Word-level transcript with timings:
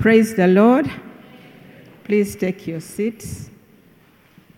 Praise 0.00 0.34
the 0.34 0.46
Lord. 0.46 0.90
Please 2.04 2.34
take 2.34 2.66
your 2.66 2.80
seats. 2.80 3.50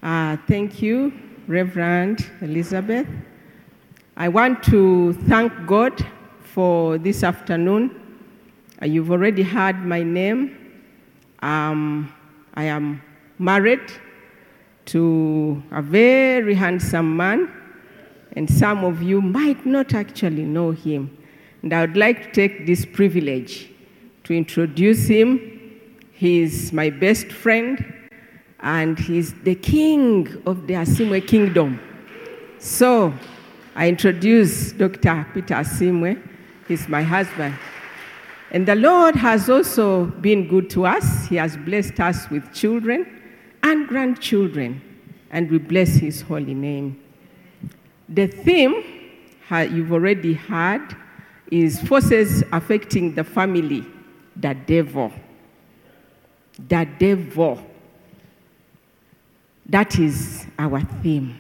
Uh, 0.01 0.37
thank 0.47 0.81
you, 0.81 1.13
Reverend 1.49 2.31
Elizabeth. 2.43 3.09
I 4.17 4.29
want 4.29 4.63
to 4.71 5.15
thank 5.27 5.53
God 5.67 6.07
for 6.45 6.97
this 6.97 7.25
afternoon. 7.25 7.91
Uh, 8.81 8.87
you've 8.87 9.11
already 9.11 9.43
heard 9.43 9.85
my 9.85 10.05
name. 10.05 10.81
Um, 11.41 12.15
I 12.55 12.63
am 12.67 13.03
married 13.41 13.93
to 14.85 15.61
a 15.73 15.83
very 15.83 16.55
handsome 16.55 17.17
man, 17.17 17.51
and 18.37 18.49
some 18.49 18.85
of 18.85 19.03
you 19.03 19.21
might 19.21 19.67
not 19.67 19.93
actually 19.93 20.45
know 20.45 20.71
him. 20.71 21.19
And 21.63 21.73
I 21.73 21.81
would 21.81 21.97
like 21.97 22.27
to 22.27 22.31
take 22.33 22.65
this 22.65 22.87
privilege 22.87 23.72
to 24.33 24.39
introduce 24.39 25.07
him. 25.07 25.41
He's 26.13 26.73
my 26.73 26.89
best 26.89 27.27
friend, 27.27 27.85
and 28.61 28.99
he's 28.99 29.35
the 29.43 29.55
king 29.55 30.43
of 30.47 30.67
the 30.67 30.75
Asiimwe 30.75 31.27
kingdom. 31.27 31.79
So 32.59 33.13
I 33.75 33.89
introduce 33.89 34.73
Dr. 34.73 35.27
Peter 35.35 35.55
Asiimwe. 35.55 36.17
He's 36.67 36.89
my 36.89 37.03
husband. 37.03 37.55
And 38.53 38.67
the 38.67 38.75
Lord 38.75 39.17
has 39.17 39.51
also 39.51 40.07
been 40.07 40.49
good 40.49 40.71
to 40.71 40.87
us. 40.87 41.27
He 41.27 41.37
has 41.37 41.57
blessed 41.57 42.01
us 42.01 42.31
with 42.31 42.53
children 42.55 43.07
and 43.63 43.87
grandchildren, 43.87 44.81
and 45.31 45.51
we 45.51 45.59
bless 45.59 45.89
his 45.97 46.23
holy 46.23 46.55
name. 46.55 46.99
The 48.09 48.27
theme 48.29 48.83
you've 49.51 49.93
already 49.93 50.33
heard 50.33 50.97
is 51.51 51.81
forces 51.83 52.43
affecting 52.53 53.15
the 53.15 53.25
family, 53.25 53.85
the 54.37 54.55
devil. 54.55 55.13
The 56.59 56.89
devil. 56.99 57.65
That 59.67 59.99
is 59.99 60.47
our 60.59 60.81
theme. 61.03 61.39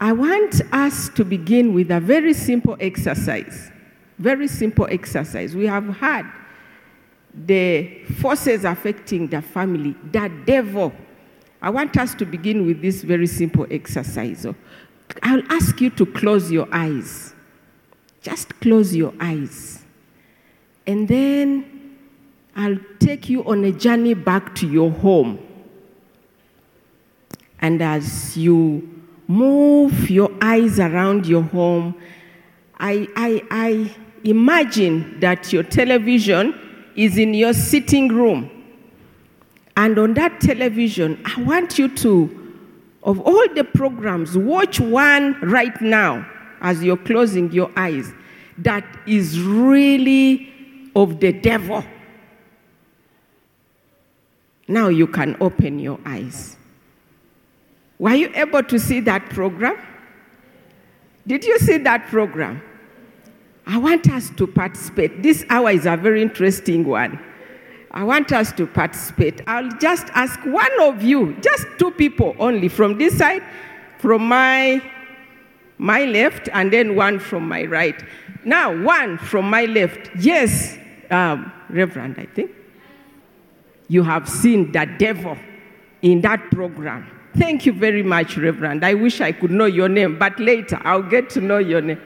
I 0.00 0.12
want 0.12 0.60
us 0.72 1.08
to 1.10 1.24
begin 1.24 1.74
with 1.74 1.90
a 1.90 2.00
very 2.00 2.32
simple 2.32 2.76
exercise. 2.80 3.70
Very 4.18 4.48
simple 4.48 4.86
exercise. 4.90 5.54
We 5.54 5.66
have 5.66 5.88
had 5.96 6.26
the 7.34 8.04
forces 8.20 8.64
affecting 8.64 9.28
the 9.28 9.42
family, 9.42 9.94
the 10.10 10.30
devil. 10.44 10.92
I 11.60 11.70
want 11.70 11.96
us 11.96 12.14
to 12.16 12.24
begin 12.24 12.66
with 12.66 12.80
this 12.80 13.02
very 13.02 13.26
simple 13.26 13.66
exercise. 13.70 14.46
I'll 15.22 15.42
ask 15.50 15.80
you 15.80 15.90
to 15.90 16.06
close 16.06 16.50
your 16.50 16.68
eyes. 16.72 17.34
Just 18.22 18.58
close 18.60 18.94
your 18.94 19.12
eyes. 19.20 19.84
And 20.88 21.06
then 21.06 21.98
I'll 22.56 22.78
take 22.98 23.28
you 23.28 23.44
on 23.44 23.62
a 23.64 23.72
journey 23.72 24.14
back 24.14 24.54
to 24.56 24.66
your 24.66 24.90
home. 24.90 25.38
And 27.60 27.82
as 27.82 28.38
you 28.38 29.04
move 29.26 30.08
your 30.08 30.30
eyes 30.40 30.80
around 30.80 31.26
your 31.26 31.42
home, 31.42 31.94
I, 32.80 33.06
I, 33.14 33.42
I 33.50 33.96
imagine 34.24 35.20
that 35.20 35.52
your 35.52 35.62
television 35.62 36.58
is 36.96 37.18
in 37.18 37.34
your 37.34 37.52
sitting 37.52 38.08
room. 38.08 38.50
And 39.76 39.98
on 39.98 40.14
that 40.14 40.40
television, 40.40 41.20
I 41.26 41.42
want 41.42 41.78
you 41.78 41.94
to, 41.96 42.56
of 43.02 43.20
all 43.20 43.46
the 43.54 43.64
programs, 43.64 44.38
watch 44.38 44.80
one 44.80 45.38
right 45.42 45.78
now 45.82 46.26
as 46.62 46.82
you're 46.82 46.96
closing 46.96 47.52
your 47.52 47.70
eyes 47.76 48.10
that 48.56 48.84
is 49.06 49.38
really 49.40 50.52
of 50.94 51.20
the 51.20 51.32
devil. 51.32 51.84
Now 54.66 54.88
you 54.88 55.06
can 55.06 55.36
open 55.40 55.78
your 55.78 55.98
eyes. 56.04 56.56
Were 57.98 58.14
you 58.14 58.30
able 58.34 58.62
to 58.62 58.78
see 58.78 59.00
that 59.00 59.30
program? 59.30 59.76
Did 61.26 61.44
you 61.44 61.58
see 61.58 61.78
that 61.78 62.06
program? 62.06 62.62
I 63.66 63.76
want 63.76 64.08
us 64.10 64.30
to 64.36 64.46
participate. 64.46 65.22
This 65.22 65.44
hour 65.50 65.70
is 65.70 65.84
a 65.84 65.96
very 65.96 66.22
interesting 66.22 66.86
one. 66.86 67.22
I 67.90 68.04
want 68.04 68.32
us 68.32 68.52
to 68.52 68.66
participate. 68.66 69.42
I'll 69.46 69.70
just 69.78 70.06
ask 70.14 70.38
one 70.44 70.80
of 70.80 71.02
you, 71.02 71.34
just 71.40 71.66
two 71.78 71.90
people 71.90 72.34
only, 72.38 72.68
from 72.68 72.98
this 72.98 73.18
side, 73.18 73.42
from 73.98 74.26
my 74.26 74.82
my 75.80 76.04
left, 76.04 76.48
and 76.52 76.72
then 76.72 76.96
one 76.96 77.18
from 77.18 77.48
my 77.48 77.64
right. 77.64 78.02
Now, 78.48 78.74
one 78.82 79.18
from 79.18 79.50
my 79.50 79.66
left. 79.66 80.08
Yes, 80.18 80.78
um, 81.10 81.52
Reverend, 81.68 82.14
I 82.18 82.24
think. 82.24 82.50
You 83.88 84.02
have 84.02 84.26
seen 84.26 84.72
the 84.72 84.86
devil 84.98 85.36
in 86.00 86.22
that 86.22 86.50
program. 86.50 87.06
Thank 87.36 87.66
you 87.66 87.74
very 87.74 88.02
much, 88.02 88.38
Reverend. 88.38 88.86
I 88.86 88.94
wish 88.94 89.20
I 89.20 89.32
could 89.32 89.50
know 89.50 89.66
your 89.66 89.90
name, 89.90 90.18
but 90.18 90.40
later 90.40 90.80
I'll 90.82 91.02
get 91.02 91.28
to 91.30 91.42
know 91.42 91.58
your 91.58 91.82
name. 91.82 92.00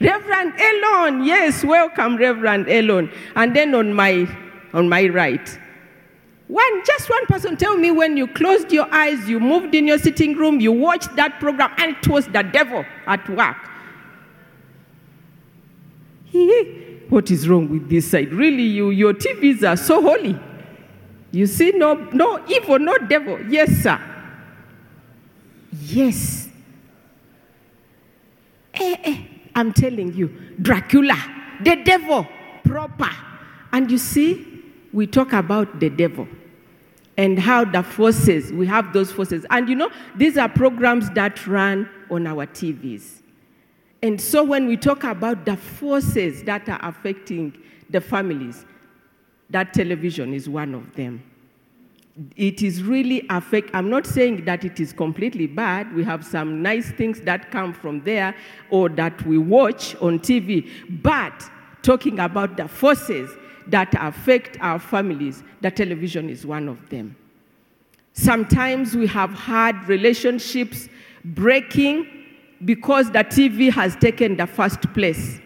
Reverend 0.00 0.54
Elon, 0.60 1.22
yes, 1.22 1.62
welcome, 1.62 2.16
Reverend 2.16 2.68
Elon. 2.68 3.12
And 3.36 3.54
then 3.54 3.76
on 3.76 3.94
my 3.94 4.26
on 4.72 4.88
my 4.88 5.06
right, 5.06 5.58
one, 6.48 6.84
just 6.84 7.08
one 7.08 7.26
person 7.26 7.56
tell 7.56 7.76
me 7.76 7.92
when 7.92 8.16
you 8.16 8.26
closed 8.26 8.72
your 8.72 8.92
eyes, 8.92 9.28
you 9.28 9.38
moved 9.38 9.72
in 9.76 9.86
your 9.86 9.98
sitting 9.98 10.36
room, 10.36 10.58
you 10.58 10.72
watched 10.72 11.14
that 11.14 11.38
program, 11.38 11.72
and 11.78 11.96
it 11.96 12.08
was 12.08 12.26
the 12.26 12.42
devil 12.42 12.84
at 13.06 13.28
work. 13.30 13.68
what 17.08 17.30
is 17.30 17.48
wrong 17.48 17.68
with 17.68 17.88
this 17.88 18.10
side? 18.10 18.32
Really, 18.32 18.62
you, 18.62 18.90
your 18.90 19.14
TVs 19.14 19.68
are 19.68 19.76
so 19.76 20.00
holy. 20.00 20.38
You 21.30 21.46
see, 21.46 21.72
no, 21.72 21.94
no 21.94 22.44
evil, 22.46 22.78
no 22.78 22.96
devil. 22.98 23.40
Yes, 23.48 23.70
sir. 23.82 24.00
Yes. 25.72 26.48
Eh, 28.74 28.96
eh, 29.04 29.18
I'm 29.54 29.72
telling 29.72 30.14
you, 30.14 30.28
Dracula, 30.60 31.16
the 31.62 31.76
devil, 31.76 32.26
proper. 32.64 33.10
And 33.72 33.90
you 33.90 33.98
see, 33.98 34.62
we 34.92 35.06
talk 35.06 35.32
about 35.32 35.80
the 35.80 35.88
devil 35.88 36.28
and 37.16 37.38
how 37.38 37.64
the 37.64 37.82
forces, 37.82 38.52
we 38.52 38.66
have 38.66 38.92
those 38.92 39.10
forces. 39.12 39.46
And 39.50 39.68
you 39.68 39.74
know, 39.74 39.90
these 40.14 40.36
are 40.36 40.48
programs 40.48 41.10
that 41.10 41.46
run 41.46 41.88
on 42.10 42.26
our 42.26 42.46
TVs. 42.46 43.21
And 44.02 44.20
so 44.20 44.42
when 44.42 44.66
we 44.66 44.76
talk 44.76 45.04
about 45.04 45.46
the 45.46 45.56
forces 45.56 46.42
that 46.44 46.68
are 46.68 46.80
affecting 46.82 47.56
the 47.88 48.00
families, 48.00 48.64
that 49.50 49.72
television 49.72 50.34
is 50.34 50.48
one 50.48 50.74
of 50.74 50.94
them. 50.94 51.22
It 52.36 52.62
is 52.62 52.82
really 52.82 53.24
affect. 53.30 53.70
I'm 53.72 53.88
not 53.88 54.06
saying 54.06 54.44
that 54.44 54.64
it 54.64 54.80
is 54.80 54.92
completely 54.92 55.46
bad. 55.46 55.94
We 55.94 56.04
have 56.04 56.24
some 56.24 56.62
nice 56.62 56.90
things 56.90 57.20
that 57.22 57.50
come 57.50 57.72
from 57.72 58.02
there 58.02 58.34
or 58.70 58.88
that 58.90 59.24
we 59.24 59.38
watch 59.38 59.94
on 59.96 60.18
TV. 60.18 60.68
But 61.02 61.48
talking 61.82 62.18
about 62.18 62.56
the 62.56 62.68
forces 62.68 63.30
that 63.68 63.94
affect 63.98 64.58
our 64.60 64.78
families, 64.78 65.42
the 65.60 65.70
television 65.70 66.28
is 66.28 66.44
one 66.44 66.68
of 66.68 66.88
them. 66.90 67.16
Sometimes 68.14 68.94
we 68.94 69.06
have 69.06 69.30
had 69.30 69.88
relationships 69.88 70.88
breaking 71.24 72.21
because 72.64 73.10
the 73.10 73.24
TV 73.24 73.70
has 73.72 73.96
taken 73.96 74.36
the 74.36 74.46
first 74.46 74.80
place 74.94 75.40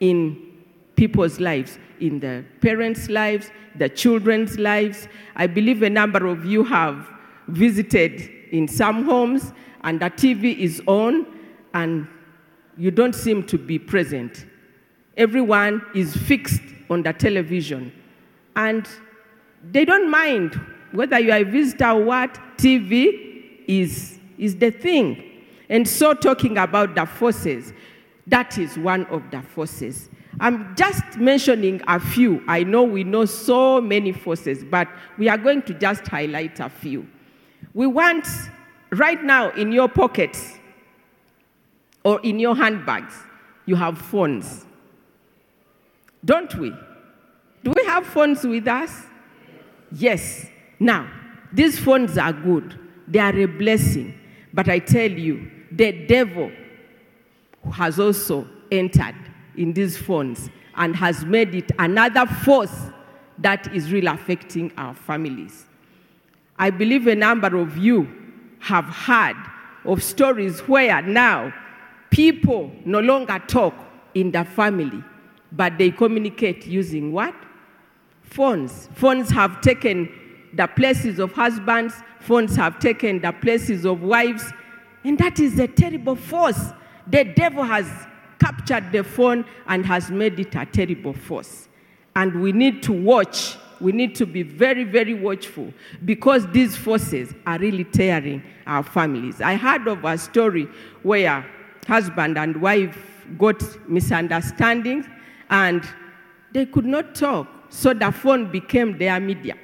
in 0.00 0.42
people's 0.96 1.38
lives, 1.40 1.78
in 2.00 2.20
the 2.20 2.44
parents' 2.60 3.08
lives, 3.08 3.50
the 3.76 3.88
children's 3.88 4.58
lives. 4.58 5.08
I 5.36 5.46
believe 5.46 5.82
a 5.82 5.90
number 5.90 6.26
of 6.26 6.44
you 6.44 6.64
have 6.64 7.08
visited 7.48 8.30
in 8.50 8.66
some 8.66 9.04
homes 9.04 9.52
and 9.82 10.00
the 10.00 10.10
TV 10.10 10.56
is 10.58 10.82
on 10.86 11.26
and 11.74 12.08
you 12.76 12.90
don't 12.90 13.14
seem 13.14 13.42
to 13.44 13.58
be 13.58 13.78
present. 13.78 14.46
Everyone 15.16 15.82
is 15.94 16.16
fixed 16.16 16.62
on 16.90 17.02
the 17.02 17.12
television. 17.12 17.92
And 18.54 18.88
they 19.70 19.84
don't 19.84 20.10
mind 20.10 20.60
whether 20.92 21.18
you 21.18 21.32
are 21.32 21.38
a 21.38 21.44
visitor 21.44 21.90
or 21.90 22.04
what, 22.04 22.38
TV 22.56 23.62
is, 23.66 24.18
is 24.38 24.56
the 24.56 24.70
thing. 24.70 25.35
And 25.68 25.88
so, 25.88 26.14
talking 26.14 26.58
about 26.58 26.94
the 26.94 27.06
forces, 27.06 27.72
that 28.26 28.58
is 28.58 28.78
one 28.78 29.06
of 29.06 29.30
the 29.30 29.42
forces. 29.42 30.08
I'm 30.38 30.76
just 30.76 31.16
mentioning 31.16 31.80
a 31.86 31.98
few. 31.98 32.42
I 32.46 32.62
know 32.62 32.82
we 32.82 33.04
know 33.04 33.24
so 33.24 33.80
many 33.80 34.12
forces, 34.12 34.64
but 34.64 34.88
we 35.16 35.28
are 35.28 35.38
going 35.38 35.62
to 35.62 35.74
just 35.74 36.06
highlight 36.06 36.60
a 36.60 36.68
few. 36.68 37.08
We 37.72 37.86
want, 37.86 38.26
right 38.90 39.22
now, 39.22 39.50
in 39.50 39.72
your 39.72 39.88
pockets 39.88 40.58
or 42.04 42.20
in 42.20 42.38
your 42.38 42.54
handbags, 42.54 43.14
you 43.64 43.76
have 43.76 43.98
phones. 43.98 44.66
Don't 46.24 46.54
we? 46.56 46.70
Do 47.64 47.72
we 47.74 47.84
have 47.86 48.06
phones 48.06 48.44
with 48.44 48.68
us? 48.68 49.04
Yes. 49.90 50.46
Now, 50.78 51.10
these 51.52 51.78
phones 51.78 52.18
are 52.18 52.32
good, 52.32 52.78
they 53.08 53.18
are 53.18 53.36
a 53.36 53.46
blessing. 53.46 54.18
But 54.52 54.68
I 54.68 54.78
tell 54.78 55.10
you, 55.10 55.50
the 55.76 55.92
devil 56.06 56.50
has 57.72 57.98
also 58.00 58.48
entered 58.70 59.14
in 59.56 59.72
these 59.72 59.96
phones 59.96 60.50
and 60.76 60.94
has 60.96 61.24
made 61.24 61.54
it 61.54 61.70
another 61.78 62.26
force 62.26 62.74
that 63.38 63.72
is 63.74 63.92
really 63.92 64.06
affecting 64.06 64.72
our 64.76 64.94
families. 64.94 65.66
I 66.58 66.70
believe 66.70 67.06
a 67.06 67.14
number 67.14 67.56
of 67.56 67.76
you 67.76 68.08
have 68.60 68.84
heard 68.84 69.36
of 69.84 70.02
stories 70.02 70.60
where 70.60 71.02
now 71.02 71.52
people 72.10 72.72
no 72.84 73.00
longer 73.00 73.38
talk 73.46 73.74
in 74.14 74.30
the 74.30 74.44
family, 74.44 75.02
but 75.52 75.76
they 75.76 75.90
communicate 75.90 76.66
using 76.66 77.12
what? 77.12 77.34
Phones. 78.22 78.88
Phones 78.94 79.30
have 79.30 79.60
taken 79.60 80.08
the 80.54 80.66
places 80.66 81.18
of 81.18 81.32
husbands, 81.32 81.94
phones 82.20 82.56
have 82.56 82.78
taken 82.78 83.20
the 83.20 83.32
places 83.32 83.84
of 83.84 84.02
wives, 84.02 84.44
and 85.06 85.16
that 85.18 85.38
is 85.38 85.58
a 85.60 85.68
terrible 85.68 86.16
force. 86.16 86.60
The 87.06 87.22
devil 87.22 87.62
has 87.62 87.86
captured 88.40 88.90
the 88.90 89.04
phone 89.04 89.44
and 89.68 89.86
has 89.86 90.10
made 90.10 90.40
it 90.40 90.56
a 90.56 90.66
terrible 90.66 91.12
force. 91.12 91.68
And 92.16 92.40
we 92.40 92.50
need 92.50 92.82
to 92.84 92.92
watch. 92.92 93.56
We 93.80 93.92
need 93.92 94.16
to 94.16 94.26
be 94.26 94.42
very, 94.42 94.82
very 94.82 95.14
watchful 95.14 95.72
because 96.04 96.46
these 96.48 96.76
forces 96.76 97.32
are 97.46 97.56
really 97.58 97.84
tearing 97.84 98.42
our 98.66 98.82
families. 98.82 99.40
I 99.40 99.54
heard 99.54 99.86
of 99.86 100.04
a 100.04 100.18
story 100.18 100.66
where 101.04 101.46
husband 101.86 102.36
and 102.36 102.60
wife 102.60 102.98
got 103.38 103.62
misunderstandings 103.88 105.06
and 105.50 105.84
they 106.52 106.66
could 106.66 106.86
not 106.86 107.14
talk, 107.14 107.46
so 107.68 107.94
the 107.94 108.10
phone 108.10 108.50
became 108.50 108.98
their 108.98 109.20
media. 109.20 109.54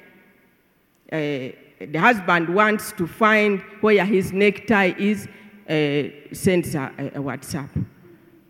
Uh, 1.11 1.57
the 1.91 1.99
husband 1.99 2.53
wants 2.53 2.91
to 2.93 3.07
find 3.07 3.61
where 3.81 4.05
his 4.05 4.31
necktie 4.31 4.93
is, 4.97 5.27
uh, 5.69 6.33
sends 6.33 6.75
a, 6.75 6.91
a 6.97 7.19
WhatsApp. 7.19 7.69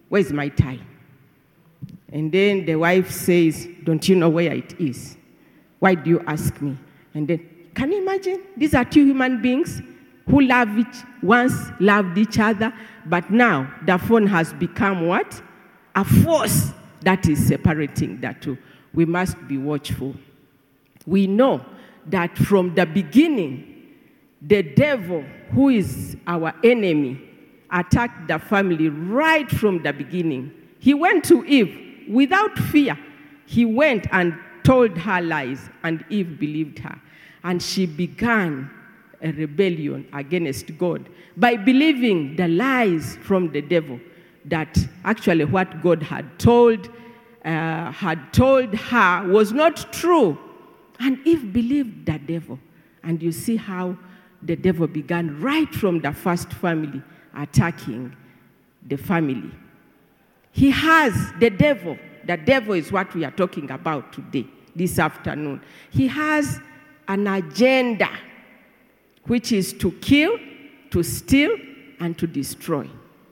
Where's 0.09 0.31
my 0.31 0.49
tie? 0.49 0.79
And 2.11 2.31
then 2.31 2.65
the 2.65 2.75
wife 2.75 3.09
says, 3.09 3.67
Don't 3.83 4.07
you 4.07 4.15
know 4.15 4.29
where 4.29 4.53
it 4.53 4.79
is? 4.79 5.17
Why 5.79 5.95
do 5.95 6.09
you 6.09 6.19
ask 6.27 6.61
me? 6.61 6.77
And 7.13 7.27
then, 7.27 7.49
can 7.73 7.91
you 7.91 8.01
imagine? 8.01 8.41
These 8.55 8.75
are 8.75 8.85
two 8.85 9.05
human 9.05 9.41
beings 9.41 9.81
who 10.29 10.41
love 10.41 10.77
each, 10.77 10.95
once 11.21 11.53
loved 11.79 12.17
each 12.17 12.39
other, 12.39 12.73
but 13.05 13.29
now 13.31 13.73
the 13.85 13.97
phone 13.97 14.27
has 14.27 14.53
become 14.53 15.07
what? 15.07 15.41
A 15.95 16.05
force 16.05 16.71
that 17.01 17.27
is 17.27 17.47
separating 17.47 18.21
the 18.21 18.35
two. 18.39 18.57
We 18.93 19.05
must 19.05 19.35
be 19.47 19.57
watchful. 19.57 20.15
We 21.05 21.27
know 21.27 21.65
that 22.07 22.37
from 22.37 22.75
the 22.75 22.85
beginning, 22.85 23.69
the 24.41 24.61
devil, 24.61 25.23
who 25.51 25.69
is 25.69 26.17
our 26.27 26.53
enemy, 26.63 27.21
attacked 27.71 28.27
the 28.27 28.39
family 28.39 28.89
right 28.89 29.49
from 29.49 29.81
the 29.83 29.93
beginning. 29.93 30.51
He 30.79 30.93
went 30.93 31.23
to 31.25 31.45
Eve 31.45 32.07
without 32.09 32.57
fear. 32.57 32.97
He 33.45 33.65
went 33.65 34.07
and 34.11 34.37
told 34.63 34.97
her 34.97 35.21
lies, 35.21 35.69
and 35.83 36.03
Eve 36.09 36.39
believed 36.39 36.79
her. 36.79 36.99
And 37.43 37.61
she 37.61 37.85
began 37.85 38.69
a 39.21 39.31
rebellion 39.31 40.07
against 40.13 40.77
God 40.77 41.09
by 41.37 41.55
believing 41.55 42.35
the 42.35 42.47
lies 42.47 43.17
from 43.23 43.51
the 43.51 43.61
devil 43.61 43.99
that 44.45 44.77
actually 45.05 45.45
what 45.45 45.81
God 45.81 46.03
had 46.03 46.37
told, 46.37 46.89
uh, 47.45 47.91
had 47.91 48.33
told 48.33 48.75
her 48.75 49.27
was 49.29 49.51
not 49.53 49.93
true. 49.93 50.37
And 50.99 51.19
Eve 51.25 51.51
believed 51.51 52.05
the 52.05 52.19
devil. 52.19 52.59
And 53.03 53.21
you 53.21 53.31
see 53.31 53.55
how 53.55 53.97
the 54.41 54.55
devil 54.55 54.87
began 54.87 55.39
right 55.41 55.73
from 55.73 55.99
the 55.99 56.11
first 56.11 56.51
family 56.53 57.01
attacking 57.35 58.15
the 58.87 58.97
family. 58.97 59.51
He 60.51 60.69
has 60.69 61.13
the 61.39 61.49
devil. 61.49 61.97
The 62.25 62.37
devil 62.37 62.73
is 62.75 62.91
what 62.91 63.13
we 63.13 63.25
are 63.25 63.31
talking 63.31 63.69
about 63.71 64.13
today, 64.13 64.45
this 64.75 64.99
afternoon. 64.99 65.61
He 65.89 66.07
has 66.07 66.59
an 67.07 67.27
agenda, 67.27 68.09
which 69.25 69.51
is 69.51 69.73
to 69.73 69.91
kill, 69.93 70.37
to 70.91 71.03
steal, 71.03 71.57
and 71.99 72.17
to 72.17 72.27
destroy, 72.27 72.87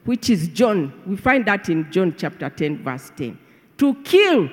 which 0.05 0.29
is 0.29 0.47
John. 0.49 0.93
We 1.05 1.15
find 1.15 1.45
that 1.45 1.69
in 1.69 1.91
John 1.91 2.15
chapter 2.17 2.49
10, 2.49 2.83
verse 2.83 3.11
10. 3.15 3.37
To 3.77 3.95
kill, 4.03 4.49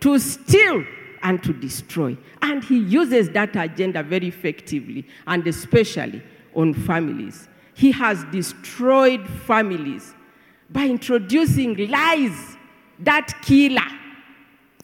to 0.00 0.18
steal, 0.18 0.84
and 1.22 1.42
to 1.42 1.52
destroy. 1.52 2.16
And 2.42 2.64
he 2.64 2.78
uses 2.78 3.30
that 3.30 3.56
agenda 3.56 4.02
very 4.02 4.28
effectively, 4.28 5.06
and 5.26 5.46
especially 5.46 6.22
on 6.54 6.74
families. 6.74 7.48
He 7.74 7.92
has 7.92 8.24
destroyed 8.24 9.26
families 9.28 10.14
by 10.70 10.86
introducing 10.86 11.88
lies 11.88 12.56
that 13.00 13.34
killer. 13.42 13.80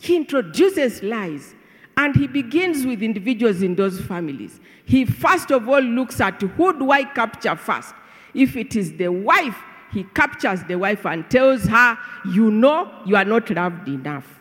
He 0.01 0.17
introduces 0.17 1.03
lies 1.03 1.55
and 1.97 2.15
he 2.15 2.27
begins 2.27 2.85
with 2.85 3.03
individuals 3.03 3.63
in 3.63 3.75
those 3.75 4.01
families. 4.01 4.61
He 4.85 5.05
first 5.05 5.51
of 5.51 5.69
all 5.69 5.81
looks 5.81 6.21
at 6.21 6.41
who 6.41 6.79
do 6.79 6.91
I 6.91 7.05
capture 7.05 7.57
first? 7.57 7.95
If 8.35 8.57
it 8.57 8.77
is 8.77 8.93
the 8.93 9.09
wife, 9.09 9.57
he 9.93 10.05
captures 10.05 10.63
the 10.65 10.77
wife 10.77 11.07
and 11.07 11.29
tells 11.31 11.65
her, 11.65 11.99
You 12.27 12.51
know, 12.51 12.93
you 13.07 13.17
are 13.17 13.25
not 13.25 13.49
loved 13.51 13.89
enough. 13.89 14.36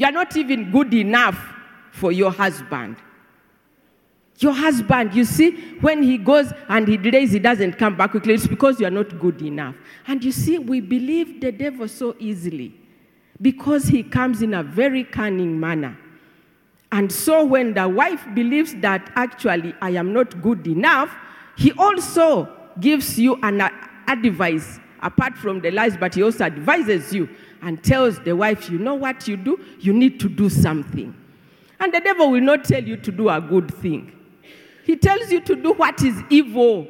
You 0.00 0.06
are 0.06 0.12
not 0.12 0.34
even 0.34 0.70
good 0.70 0.94
enough 0.94 1.38
for 1.92 2.10
your 2.10 2.30
husband. 2.32 2.96
Your 4.38 4.54
husband, 4.54 5.12
you 5.12 5.26
see, 5.26 5.50
when 5.82 6.02
he 6.02 6.16
goes 6.16 6.54
and 6.70 6.88
he 6.88 6.96
delays, 6.96 7.32
he 7.32 7.38
doesn't 7.38 7.74
come 7.74 7.98
back 7.98 8.12
quickly. 8.12 8.32
It's 8.32 8.46
because 8.46 8.80
you 8.80 8.86
are 8.86 8.90
not 8.90 9.18
good 9.20 9.42
enough. 9.42 9.74
And 10.06 10.24
you 10.24 10.32
see, 10.32 10.56
we 10.58 10.80
believe 10.80 11.42
the 11.42 11.52
devil 11.52 11.86
so 11.86 12.16
easily 12.18 12.72
because 13.42 13.88
he 13.88 14.02
comes 14.02 14.40
in 14.40 14.54
a 14.54 14.62
very 14.62 15.04
cunning 15.04 15.60
manner. 15.60 15.98
And 16.90 17.12
so 17.12 17.44
when 17.44 17.74
the 17.74 17.86
wife 17.86 18.26
believes 18.34 18.74
that 18.76 19.12
actually 19.16 19.74
I 19.82 19.90
am 19.90 20.14
not 20.14 20.40
good 20.40 20.66
enough, 20.66 21.14
he 21.58 21.72
also 21.72 22.48
gives 22.80 23.18
you 23.18 23.38
an 23.42 23.60
advice 24.08 24.80
apart 25.02 25.36
from 25.36 25.60
the 25.60 25.70
lies, 25.70 25.98
but 25.98 26.14
he 26.14 26.22
also 26.22 26.44
advises 26.44 27.12
you 27.12 27.28
and 27.62 27.82
tells 27.82 28.18
the 28.20 28.34
wife, 28.34 28.70
you 28.70 28.78
know 28.78 28.94
what 28.94 29.28
you 29.28 29.36
do? 29.36 29.60
You 29.80 29.92
need 29.92 30.20
to 30.20 30.28
do 30.28 30.48
something. 30.48 31.14
And 31.78 31.92
the 31.92 32.00
devil 32.00 32.30
will 32.30 32.40
not 32.40 32.64
tell 32.64 32.82
you 32.82 32.96
to 32.98 33.12
do 33.12 33.28
a 33.28 33.40
good 33.40 33.72
thing. 33.74 34.12
He 34.84 34.96
tells 34.96 35.30
you 35.30 35.40
to 35.40 35.56
do 35.56 35.72
what 35.72 36.02
is 36.02 36.22
evil. 36.28 36.86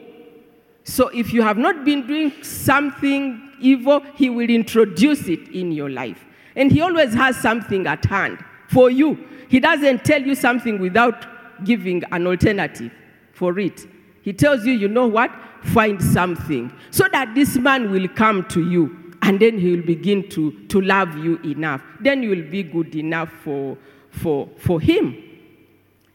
So 0.85 1.09
if 1.09 1.33
you 1.33 1.43
have 1.43 1.59
not 1.59 1.85
been 1.85 2.07
doing 2.07 2.43
something 2.43 3.51
evil, 3.61 4.01
he 4.15 4.31
will 4.31 4.51
introduce 4.51 5.29
it 5.29 5.49
in 5.49 5.73
your 5.73 5.91
life. 5.91 6.25
And 6.57 6.73
he 6.73 6.81
always 6.81 7.15
has 7.15 7.37
something 7.37 7.87
at 7.87 8.05
hand 8.05 8.45
for 8.69 8.91
you. 8.91 9.27
He 9.49 9.61
doesn't 9.61 10.05
tell 10.05 10.23
you 10.23 10.35
something 10.35 10.79
without 10.81 11.65
giving 11.65 12.03
an 12.11 12.27
alternative 12.27 12.93
for 13.33 13.59
it. 13.59 13.87
He 14.23 14.33
tells 14.33 14.65
you, 14.65 14.73
you 14.73 14.89
know 14.89 15.07
what? 15.07 15.31
Find 15.63 16.03
something 16.03 16.73
so 16.91 17.07
that 17.13 17.35
this 17.35 17.57
man 17.57 17.91
will 17.91 18.09
come 18.09 18.45
to 18.49 18.69
you 18.69 19.00
and 19.23 19.41
then 19.41 19.59
he 19.59 19.77
will 19.77 19.87
begin 19.87 20.29
to, 20.31 20.53
to 20.69 20.81
love 20.81 21.17
you 21.17 21.37
enough. 21.39 21.83
Then 22.01 22.23
you 22.23 22.31
will 22.31 22.51
be 22.51 22.63
good 22.63 22.95
enough 22.95 23.31
for, 23.45 23.77
for, 24.11 24.49
for 24.59 24.81
him. 24.81 25.17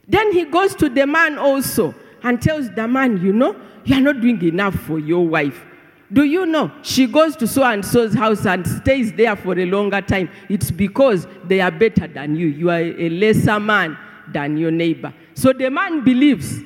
Then 0.07 0.31
he 0.31 0.45
goes 0.45 0.75
to 0.75 0.89
the 0.89 1.05
man 1.05 1.37
also 1.37 1.95
and 2.23 2.41
tells 2.41 2.69
the 2.71 2.87
man, 2.87 3.21
you 3.21 3.33
know, 3.33 3.55
you 3.85 3.95
are 3.95 4.01
not 4.01 4.21
doing 4.21 4.41
enough 4.43 4.75
for 4.75 4.99
your 4.99 5.27
wife. 5.27 5.63
Do 6.11 6.23
you 6.23 6.45
know 6.45 6.71
she 6.83 7.07
goes 7.07 7.35
to 7.37 7.47
so 7.47 7.63
and 7.63 7.83
so's 7.83 8.13
house 8.13 8.45
and 8.45 8.65
stays 8.65 9.11
there 9.13 9.35
for 9.35 9.57
a 9.57 9.65
longer 9.65 10.01
time? 10.01 10.29
It's 10.49 10.69
because 10.69 11.27
they 11.45 11.61
are 11.61 11.71
better 11.71 12.07
than 12.07 12.35
you. 12.35 12.47
You 12.47 12.69
are 12.69 12.79
a 12.79 13.09
lesser 13.09 13.59
man 13.59 13.97
than 14.31 14.57
your 14.57 14.71
neighbor. 14.71 15.13
So 15.33 15.51
the 15.51 15.69
man 15.69 16.03
believes 16.03 16.59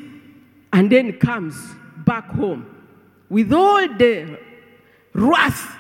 and 0.73 0.91
then 0.91 1.13
comes 1.19 1.55
back 2.05 2.29
home 2.31 2.65
with 3.29 3.53
all 3.53 3.87
the 3.87 4.37
wrath, 5.13 5.77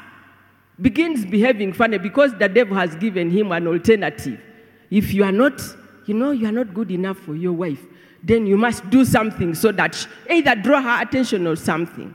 begins 0.81 1.25
behaving 1.25 1.73
funny 1.73 1.97
because 1.97 2.33
the 2.37 2.47
devil 2.47 2.75
has 2.77 2.95
given 2.95 3.29
him 3.29 3.51
an 3.51 3.67
alternative. 3.67 4.39
If 4.89 5.13
you 5.13 5.23
are 5.23 5.31
not, 5.31 5.61
you 6.05 6.13
know, 6.13 6.31
you 6.31 6.47
are 6.47 6.51
not 6.51 6.73
good 6.73 6.91
enough 6.91 7.17
for 7.17 7.35
your 7.35 7.53
wife, 7.53 7.81
then 8.23 8.45
you 8.45 8.57
must 8.57 8.89
do 8.89 9.05
something 9.05 9.55
so 9.55 9.71
that 9.73 10.07
either 10.29 10.55
draw 10.55 10.81
her 10.81 11.01
attention 11.01 11.47
or 11.47 11.55
something. 11.55 12.13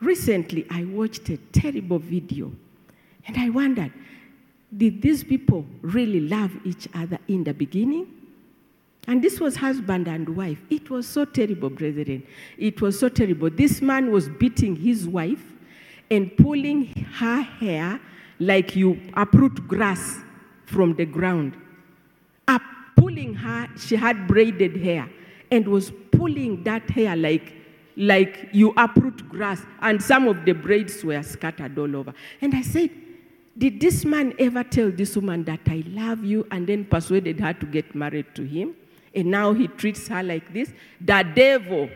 Recently, 0.00 0.66
I 0.70 0.84
watched 0.84 1.28
a 1.28 1.36
terrible 1.52 1.98
video 1.98 2.52
and 3.26 3.36
I 3.36 3.50
wondered 3.50 3.92
did 4.76 5.02
these 5.02 5.24
people 5.24 5.66
really 5.82 6.20
love 6.20 6.52
each 6.64 6.88
other 6.94 7.18
in 7.26 7.42
the 7.42 7.52
beginning? 7.52 8.06
And 9.08 9.22
this 9.22 9.40
was 9.40 9.56
husband 9.56 10.06
and 10.06 10.36
wife. 10.36 10.60
It 10.70 10.90
was 10.90 11.08
so 11.08 11.24
terrible, 11.24 11.70
brethren. 11.70 12.24
It 12.56 12.80
was 12.80 12.98
so 12.98 13.08
terrible. 13.08 13.50
This 13.50 13.82
man 13.82 14.12
was 14.12 14.28
beating 14.28 14.76
his 14.76 15.08
wife 15.08 15.42
and 16.10 16.36
pulling 16.36 16.86
her 17.18 17.40
hair 17.40 18.00
like 18.38 18.74
you 18.74 19.00
uproot 19.14 19.68
grass 19.68 20.18
from 20.66 20.94
the 20.94 21.04
ground. 21.04 21.56
Up 22.48 22.62
pulling 22.96 23.34
her, 23.34 23.68
she 23.76 23.96
had 23.96 24.26
braided 24.26 24.76
hair 24.76 25.08
and 25.50 25.66
was 25.66 25.92
pulling 26.10 26.62
that 26.64 26.88
hair 26.90 27.16
like 27.16 27.54
like 27.96 28.48
you 28.52 28.72
uproot 28.76 29.28
grass, 29.28 29.62
and 29.82 30.02
some 30.02 30.26
of 30.26 30.44
the 30.46 30.52
braids 30.52 31.04
were 31.04 31.22
scattered 31.22 31.78
all 31.78 31.94
over. 31.94 32.14
And 32.40 32.54
I 32.54 32.62
said, 32.62 32.90
Did 33.58 33.78
this 33.78 34.04
man 34.06 34.32
ever 34.38 34.64
tell 34.64 34.90
this 34.90 35.16
woman 35.16 35.44
that 35.44 35.60
I 35.66 35.84
love 35.86 36.24
you 36.24 36.46
and 36.50 36.66
then 36.66 36.86
persuaded 36.86 37.40
her 37.40 37.52
to 37.52 37.66
get 37.66 37.94
married 37.94 38.34
to 38.36 38.44
him? 38.44 38.74
And 39.14 39.30
now 39.30 39.52
he 39.52 39.66
treats 39.66 40.08
her 40.08 40.22
like 40.22 40.52
this? 40.54 40.72
The 41.00 41.26
devil. 41.34 41.90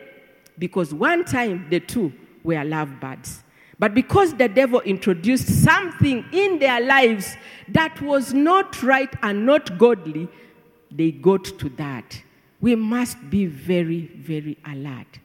Because 0.58 0.92
one 0.92 1.24
time 1.24 1.68
the 1.70 1.80
two 1.80 2.12
were 2.42 2.62
lovebirds. 2.62 3.42
But 3.78 3.94
because 3.94 4.34
the 4.34 4.48
devil 4.48 4.80
introduced 4.80 5.48
something 5.64 6.24
in 6.32 6.58
their 6.58 6.80
lives 6.80 7.36
that 7.68 8.00
was 8.00 8.32
not 8.32 8.82
right 8.82 9.12
and 9.22 9.44
not 9.44 9.78
godly, 9.78 10.28
they 10.90 11.10
got 11.10 11.44
to 11.44 11.68
that. 11.70 12.22
We 12.60 12.76
must 12.76 13.18
be 13.30 13.46
very, 13.46 14.06
very 14.16 14.56
alert. 14.64 15.18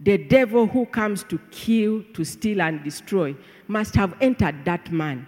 The 0.00 0.16
devil 0.16 0.66
who 0.66 0.86
comes 0.86 1.24
to 1.24 1.38
kill, 1.50 2.04
to 2.14 2.24
steal, 2.24 2.62
and 2.62 2.82
destroy 2.82 3.36
must 3.66 3.94
have 3.96 4.14
entered 4.20 4.64
that 4.64 4.90
man. 4.90 5.26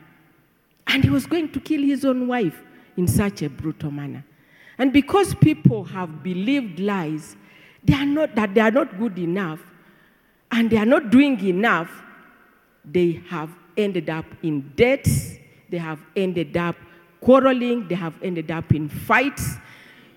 And 0.86 1.04
he 1.04 1.10
was 1.10 1.26
going 1.26 1.52
to 1.52 1.60
kill 1.60 1.82
his 1.82 2.04
own 2.04 2.26
wife 2.26 2.62
in 2.96 3.06
such 3.06 3.42
a 3.42 3.50
brutal 3.50 3.90
manner. 3.90 4.24
And 4.78 4.92
because 4.92 5.34
people 5.34 5.84
have 5.84 6.22
believed 6.22 6.80
lies, 6.80 7.36
they 7.84 7.94
are 7.94 8.06
not, 8.06 8.34
that 8.34 8.54
they 8.54 8.60
are 8.60 8.70
not 8.70 8.98
good 8.98 9.18
enough, 9.18 9.60
and 10.50 10.70
they 10.70 10.78
are 10.78 10.86
not 10.86 11.10
doing 11.10 11.38
enough, 11.44 12.02
they 12.84 13.22
have 13.28 13.50
ended 13.76 14.10
up 14.10 14.24
in 14.42 14.72
debts, 14.76 15.36
they 15.68 15.78
have 15.78 16.00
ended 16.16 16.56
up 16.56 16.76
quarreling, 17.20 17.86
they 17.88 17.94
have 17.94 18.14
ended 18.22 18.50
up 18.50 18.72
in 18.74 18.88
fights. 18.88 19.56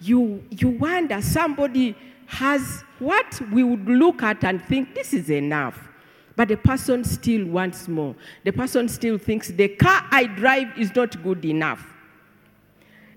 You, 0.02 0.44
you 0.50 0.70
wonder, 0.70 1.22
somebody 1.22 1.96
has 2.26 2.84
what 3.00 3.42
we 3.52 3.64
would 3.64 3.86
look 3.86 4.24
at 4.24 4.44
and 4.44 4.62
think 4.64 4.96
this 4.96 5.14
is 5.14 5.30
enough. 5.30 5.90
But 6.36 6.48
the 6.48 6.58
person 6.58 7.04
still 7.04 7.46
wants 7.46 7.88
more. 7.88 8.16
The 8.44 8.52
person 8.52 8.90
still 8.90 9.18
thinks 9.18 9.50
the 9.50 9.68
car 9.68 10.06
I 10.10 10.26
drive 10.26 10.78
is 10.78 10.96
not 10.96 11.22
good 11.22 11.46
enough. 11.46 11.86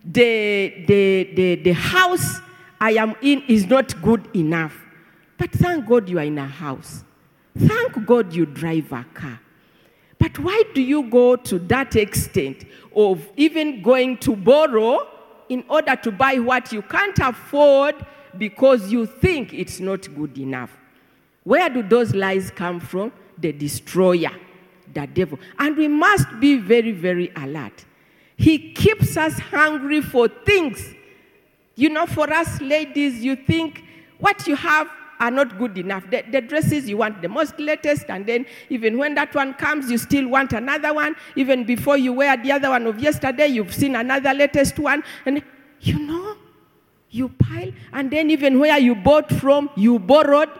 The, 0.04 0.84
the, 0.86 1.30
the, 1.34 1.54
the 1.56 1.72
house 1.72 2.40
I 2.78 2.92
am 2.92 3.14
in 3.22 3.42
is 3.48 3.66
not 3.66 4.00
good 4.02 4.28
enough. 4.36 4.78
But 5.38 5.50
thank 5.52 5.86
God 5.86 6.08
you 6.08 6.18
are 6.18 6.24
in 6.24 6.38
a 6.38 6.46
house. 6.46 7.04
Thank 7.58 8.06
God 8.06 8.32
you 8.32 8.46
drive 8.46 8.92
a 8.92 9.04
car. 9.14 9.40
But 10.18 10.38
why 10.38 10.62
do 10.74 10.82
you 10.82 11.04
go 11.10 11.36
to 11.36 11.58
that 11.60 11.96
extent 11.96 12.64
of 12.94 13.28
even 13.36 13.82
going 13.82 14.18
to 14.18 14.34
borrow 14.34 15.06
in 15.48 15.64
order 15.68 15.96
to 15.96 16.10
buy 16.10 16.38
what 16.38 16.72
you 16.72 16.82
can't 16.82 17.18
afford 17.18 17.94
because 18.36 18.90
you 18.90 19.06
think 19.06 19.52
it's 19.52 19.80
not 19.80 20.12
good 20.14 20.36
enough? 20.38 20.76
Where 21.44 21.68
do 21.68 21.82
those 21.82 22.14
lies 22.14 22.50
come 22.50 22.80
from? 22.80 23.12
The 23.38 23.52
destroyer, 23.52 24.32
the 24.92 25.06
devil. 25.06 25.38
And 25.58 25.76
we 25.76 25.88
must 25.88 26.26
be 26.40 26.56
very, 26.56 26.92
very 26.92 27.30
alert. 27.36 27.84
He 28.36 28.72
keeps 28.72 29.16
us 29.16 29.38
hungry 29.38 30.00
for 30.00 30.28
things. 30.28 30.94
You 31.74 31.90
know, 31.90 32.06
for 32.06 32.30
us 32.32 32.60
ladies, 32.60 33.22
you 33.22 33.36
think 33.36 33.84
what 34.18 34.46
you 34.46 34.56
have 34.56 34.88
are 35.20 35.30
not 35.30 35.58
good 35.58 35.76
enough. 35.78 36.08
The, 36.10 36.24
the, 36.30 36.40
dresses 36.40 36.88
you 36.88 36.98
want 36.98 37.22
the 37.22 37.28
most 37.28 37.58
latest, 37.58 38.06
and 38.08 38.26
then 38.26 38.46
even 38.70 38.98
when 38.98 39.14
that 39.14 39.34
one 39.34 39.54
comes, 39.54 39.90
you 39.90 39.98
still 39.98 40.28
want 40.28 40.52
another 40.52 40.92
one. 40.92 41.16
Even 41.36 41.64
before 41.64 41.96
you 41.96 42.12
wear 42.12 42.36
the 42.36 42.52
other 42.52 42.70
one 42.70 42.86
of 42.86 42.98
yesterday, 42.98 43.46
you've 43.48 43.74
seen 43.74 43.96
another 43.96 44.32
latest 44.32 44.78
one. 44.78 45.02
And 45.24 45.42
you 45.80 45.98
know, 45.98 46.36
you 47.10 47.28
pile, 47.28 47.72
and 47.92 48.10
then 48.10 48.30
even 48.30 48.58
where 48.58 48.78
you 48.78 48.94
bought 48.94 49.30
from, 49.32 49.70
you 49.76 49.98
borrowed. 49.98 50.50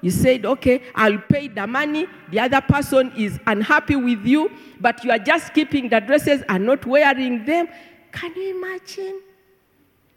You 0.00 0.10
said, 0.10 0.44
okay, 0.44 0.82
I'll 0.96 1.18
pay 1.18 1.46
the 1.46 1.64
money. 1.64 2.08
The 2.32 2.40
other 2.40 2.60
person 2.60 3.12
is 3.16 3.38
unhappy 3.46 3.94
with 3.94 4.26
you, 4.26 4.50
but 4.80 5.04
you 5.04 5.12
are 5.12 5.18
just 5.18 5.54
keeping 5.54 5.88
the 5.88 6.00
dresses 6.00 6.42
and 6.48 6.66
not 6.66 6.84
wearing 6.84 7.44
them. 7.44 7.68
Can 8.10 8.34
you 8.34 8.56
imagine? 8.56 9.22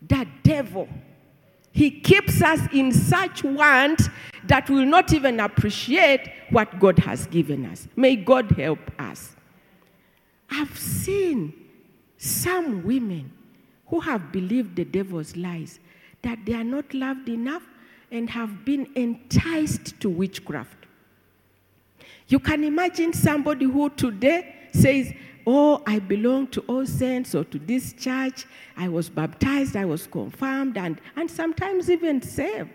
The 0.08 0.28
devil 0.44 0.90
he 1.76 1.92
keeps 1.92 2.42
us 2.42 2.62
in 2.72 2.90
such 2.94 3.44
want 3.44 4.04
that 4.46 4.70
we'll 4.70 4.86
not 4.86 5.12
even 5.12 5.42
appreciate 5.42 6.32
what 6.50 6.80
God 6.80 6.98
has 7.00 7.28
given 7.28 7.66
us. 7.66 7.86
May 7.98 8.16
God 8.16 8.50
help 8.52 8.80
us. 8.98 9.36
I've 10.50 10.78
seen 10.80 11.54
some 12.18 12.86
women 12.86 13.30
who 13.88 14.00
have 14.00 14.32
believed 14.32 14.78
the 14.78 14.86
devil's 14.86 15.36
lies 15.36 15.82
that 16.22 16.40
they 16.46 16.54
are 16.54 16.64
not 16.64 16.94
loved 16.94 17.28
enough 17.28 17.64
and 18.10 18.30
have 18.30 18.64
been 18.64 18.88
enticed 18.96 20.00
to 20.00 20.10
witchcraft. 20.10 20.86
You 22.30 22.40
can 22.40 22.64
imagine 22.64 23.12
somebody 23.12 23.66
who 23.66 23.90
today 23.90 24.56
says, 24.74 25.12
oh, 25.46 25.82
I 25.86 26.00
belong 26.00 26.48
to 26.48 26.62
All 26.62 26.86
Saints 26.86 27.36
or 27.36 27.44
to 27.46 27.60
this 27.60 27.94
church. 27.94 28.46
I 28.78 28.88
was 28.88 29.10
baptized, 29.10 29.76
I 29.76 29.86
was 29.86 30.08
confirmed, 30.08 30.78
and, 30.78 31.00
and 31.16 31.30
sometimes 31.30 31.90
even 31.90 32.22
saved. 32.22 32.72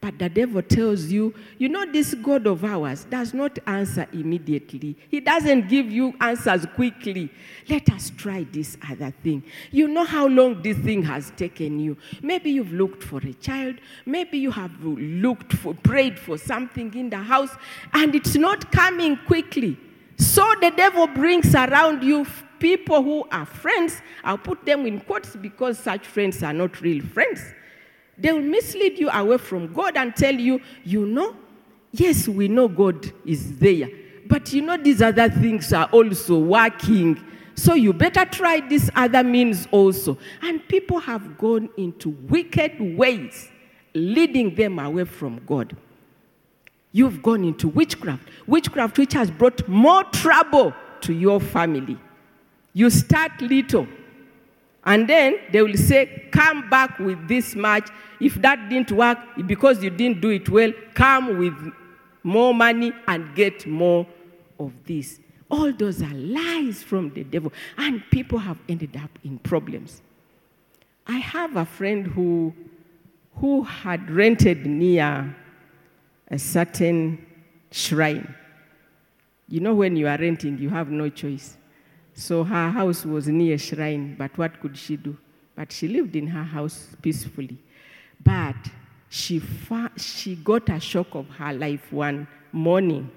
But 0.00 0.18
the 0.18 0.30
devil 0.30 0.62
tells 0.62 1.06
you, 1.06 1.34
you 1.58 1.68
know, 1.68 1.84
this 1.84 2.14
God 2.14 2.46
of 2.46 2.64
ours 2.64 3.04
does 3.04 3.34
not 3.34 3.58
answer 3.66 4.06
immediately. 4.14 4.96
He 5.10 5.20
doesn't 5.20 5.68
give 5.68 5.92
you 5.92 6.14
answers 6.22 6.64
quickly. 6.74 7.30
Let 7.68 7.90
us 7.90 8.10
try 8.16 8.46
this 8.50 8.78
other 8.90 9.12
thing. 9.22 9.42
You 9.70 9.88
know 9.88 10.04
how 10.04 10.26
long 10.26 10.62
this 10.62 10.78
thing 10.78 11.02
has 11.02 11.32
taken 11.36 11.78
you. 11.78 11.98
Maybe 12.22 12.50
you've 12.50 12.72
looked 12.72 13.02
for 13.02 13.18
a 13.18 13.34
child. 13.34 13.76
Maybe 14.06 14.38
you 14.38 14.50
have 14.52 14.72
looked 14.82 15.52
for, 15.52 15.74
prayed 15.74 16.18
for 16.18 16.38
something 16.38 16.94
in 16.94 17.10
the 17.10 17.18
house, 17.18 17.54
and 17.92 18.14
it's 18.14 18.36
not 18.36 18.72
coming 18.72 19.18
quickly. 19.26 19.76
So 20.20 20.44
the 20.60 20.70
devil 20.70 21.06
brings 21.06 21.54
around 21.54 22.02
you 22.02 22.26
people 22.58 23.02
who 23.02 23.26
are 23.32 23.46
friends. 23.46 24.02
I'll 24.22 24.36
put 24.36 24.66
them 24.66 24.86
in 24.86 25.00
quotes 25.00 25.34
because 25.34 25.78
such 25.78 26.06
friends 26.06 26.42
are 26.42 26.52
not 26.52 26.82
real 26.82 27.02
friends. 27.02 27.40
They 28.18 28.30
will 28.30 28.42
mislead 28.42 28.98
you 28.98 29.08
away 29.08 29.38
from 29.38 29.72
God 29.72 29.96
and 29.96 30.14
tell 30.14 30.34
you, 30.34 30.60
you 30.84 31.06
know, 31.06 31.34
yes, 31.92 32.28
we 32.28 32.48
know 32.48 32.68
God 32.68 33.10
is 33.24 33.58
there, 33.58 33.88
but 34.26 34.52
you 34.52 34.60
know, 34.60 34.76
these 34.76 35.00
other 35.00 35.30
things 35.30 35.72
are 35.72 35.86
also 35.86 36.38
working. 36.38 37.18
So 37.54 37.72
you 37.72 37.94
better 37.94 38.26
try 38.26 38.60
these 38.60 38.90
other 38.94 39.24
means 39.24 39.66
also. 39.70 40.18
And 40.42 40.66
people 40.68 40.98
have 41.00 41.38
gone 41.38 41.70
into 41.78 42.10
wicked 42.10 42.78
ways, 42.98 43.48
leading 43.94 44.54
them 44.54 44.78
away 44.78 45.04
from 45.04 45.40
God. 45.46 45.74
You've 46.92 47.22
gone 47.22 47.44
into 47.44 47.68
witchcraft. 47.68 48.28
Witchcraft, 48.46 48.98
which 48.98 49.12
has 49.12 49.30
brought 49.30 49.66
more 49.68 50.04
trouble 50.04 50.74
to 51.02 51.12
your 51.12 51.40
family. 51.40 51.98
You 52.72 52.90
start 52.90 53.40
little, 53.40 53.86
and 54.84 55.08
then 55.08 55.36
they 55.52 55.62
will 55.62 55.76
say, 55.76 56.28
Come 56.30 56.68
back 56.68 56.98
with 56.98 57.28
this 57.28 57.54
much. 57.54 57.88
If 58.20 58.34
that 58.36 58.68
didn't 58.68 58.92
work, 58.92 59.18
because 59.46 59.82
you 59.82 59.90
didn't 59.90 60.20
do 60.20 60.30
it 60.30 60.48
well, 60.48 60.72
come 60.94 61.38
with 61.38 61.54
more 62.22 62.52
money 62.54 62.92
and 63.08 63.34
get 63.34 63.66
more 63.66 64.06
of 64.58 64.72
this. 64.84 65.18
All 65.50 65.72
those 65.72 66.02
are 66.02 66.14
lies 66.14 66.82
from 66.82 67.10
the 67.10 67.24
devil, 67.24 67.52
and 67.76 68.02
people 68.10 68.38
have 68.38 68.58
ended 68.68 68.96
up 68.96 69.10
in 69.24 69.38
problems. 69.38 70.00
I 71.06 71.18
have 71.18 71.56
a 71.56 71.64
friend 71.64 72.06
who, 72.06 72.54
who 73.36 73.64
had 73.64 74.10
rented 74.10 74.64
near 74.66 75.34
a 76.30 76.38
certain 76.38 77.24
shrine. 77.70 78.34
You 79.48 79.60
know, 79.60 79.74
when 79.74 79.96
you 79.96 80.06
are 80.06 80.16
renting, 80.18 80.58
you 80.58 80.68
have 80.70 80.90
no 80.90 81.08
choice. 81.08 81.56
So 82.14 82.44
her 82.44 82.70
house 82.70 83.04
was 83.04 83.28
near 83.28 83.54
a 83.54 83.58
shrine, 83.58 84.14
but 84.16 84.36
what 84.38 84.60
could 84.60 84.76
she 84.76 84.96
do? 84.96 85.16
But 85.56 85.72
she 85.72 85.88
lived 85.88 86.16
in 86.16 86.26
her 86.28 86.44
house 86.44 86.88
peacefully. 87.02 87.58
But 88.22 88.56
she, 89.08 89.38
fa- 89.38 89.92
she 89.96 90.36
got 90.36 90.68
a 90.68 90.78
shock 90.78 91.14
of 91.14 91.28
her 91.30 91.52
life 91.52 91.92
one 91.92 92.28
morning. 92.52 93.10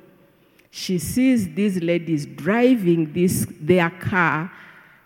She 0.71 0.97
sees 0.97 1.53
these 1.53 1.81
ladies 1.83 2.25
driving 2.25 3.13
this, 3.13 3.45
their 3.59 3.91
car 3.91 4.51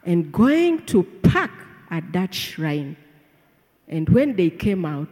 and 0.06 0.32
going 0.32 0.86
to 0.86 1.04
park 1.04 1.52
at 1.90 2.14
that 2.14 2.34
shrine. 2.34 2.96
And 3.90 4.08
when 4.10 4.36
they 4.36 4.50
came 4.50 4.86
out, 4.86 5.10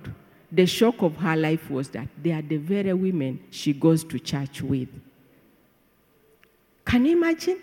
the 0.56 0.66
shock 0.66 1.02
of 1.02 1.18
her 1.18 1.36
life 1.36 1.70
was 1.70 1.90
that 1.90 2.08
they 2.22 2.32
are 2.32 2.42
the 2.42 2.58
very 2.58 2.94
women 2.94 3.40
she 3.50 3.74
goes 3.74 4.04
to 4.06 4.20
church 4.20 4.62
with. 4.62 4.90
Can 6.86 7.06
you 7.06 7.18
imagine? 7.18 7.60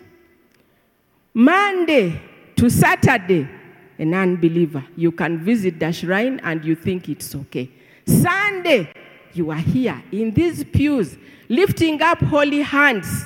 Monday 1.33 2.21
to 2.55 2.69
Saturday, 2.69 3.49
an 3.97 4.13
unbeliever, 4.13 4.85
you 4.95 5.11
can 5.11 5.43
visit 5.43 5.79
the 5.79 5.91
shrine 5.91 6.39
and 6.43 6.63
you 6.63 6.75
think 6.75 7.09
it's 7.09 7.33
okay. 7.33 7.69
Sunday, 8.05 8.91
you 9.33 9.49
are 9.49 9.55
here 9.55 10.03
in 10.11 10.31
these 10.31 10.63
pews, 10.63 11.17
lifting 11.49 12.01
up 12.01 12.19
holy 12.19 12.61
hands, 12.61 13.25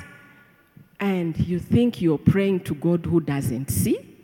and 1.00 1.38
you 1.40 1.60
think 1.60 2.02
you're 2.02 2.18
praying 2.18 2.62
to 2.62 2.74
God 2.76 3.06
who 3.06 3.20
doesn't 3.20 3.70
see? 3.70 4.16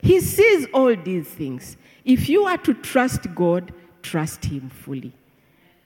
He 0.00 0.20
sees 0.20 0.66
all 0.72 0.94
these 0.96 1.28
things. 1.28 1.76
If 2.04 2.28
you 2.28 2.46
are 2.46 2.58
to 2.58 2.74
trust 2.74 3.26
God, 3.34 3.72
trust 4.06 4.44
Him 4.44 4.70
fully. 4.70 5.12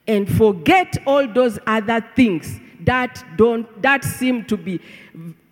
And 0.07 0.31
forget 0.31 0.97
all 1.07 1.27
those 1.27 1.59
other 1.67 2.05
things 2.17 2.61
that 2.85 3.25
don't 3.37 3.83
that 3.83 4.05
seem 4.05 4.45
to 4.47 4.57
be, 4.57 4.81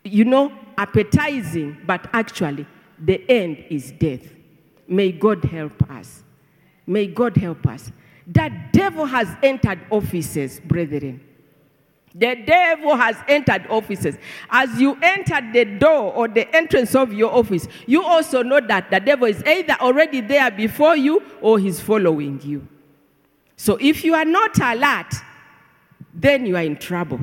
you 0.05 0.25
know, 0.25 0.53
appetizing, 0.77 1.79
but 1.87 2.09
actually 2.13 2.67
the 2.99 3.25
end 3.31 3.65
is 3.71 3.93
death. 3.93 4.23
May 4.87 5.13
God 5.13 5.45
help 5.45 5.91
us. 5.91 6.25
May 6.87 7.07
God 7.07 7.37
help 7.37 7.67
us. 7.67 7.93
That 8.27 8.73
devil 8.73 9.05
has 9.05 9.29
entered 9.43 9.81
offices, 9.91 10.61
brethren. 10.61 11.21
The 12.15 12.37
devil 12.47 12.97
has 12.97 13.17
entered 13.29 13.67
offices. 13.69 14.17
As 14.51 14.81
you 14.81 14.99
enter 15.03 15.41
the 15.53 15.65
door 15.65 16.13
or 16.13 16.29
the 16.29 16.55
entrance 16.55 16.95
of 16.95 17.13
your 17.13 17.33
office, 17.33 17.69
you 17.87 18.03
also 18.03 18.43
know 18.43 18.61
that 18.61 18.91
the 18.91 19.01
devil 19.01 19.27
is 19.27 19.43
either 19.45 19.75
already 19.81 20.21
there 20.21 20.51
before 20.51 20.97
you 20.97 21.23
or 21.41 21.59
he's 21.59 21.81
following 21.81 22.41
you. 22.43 22.67
So 23.57 23.77
if 23.81 24.05
you 24.05 24.15
are 24.15 24.25
not 24.25 24.59
alert, 24.61 25.13
then 26.15 26.47
you 26.47 26.57
are 26.57 26.63
in 26.63 26.77
trouble. 26.77 27.21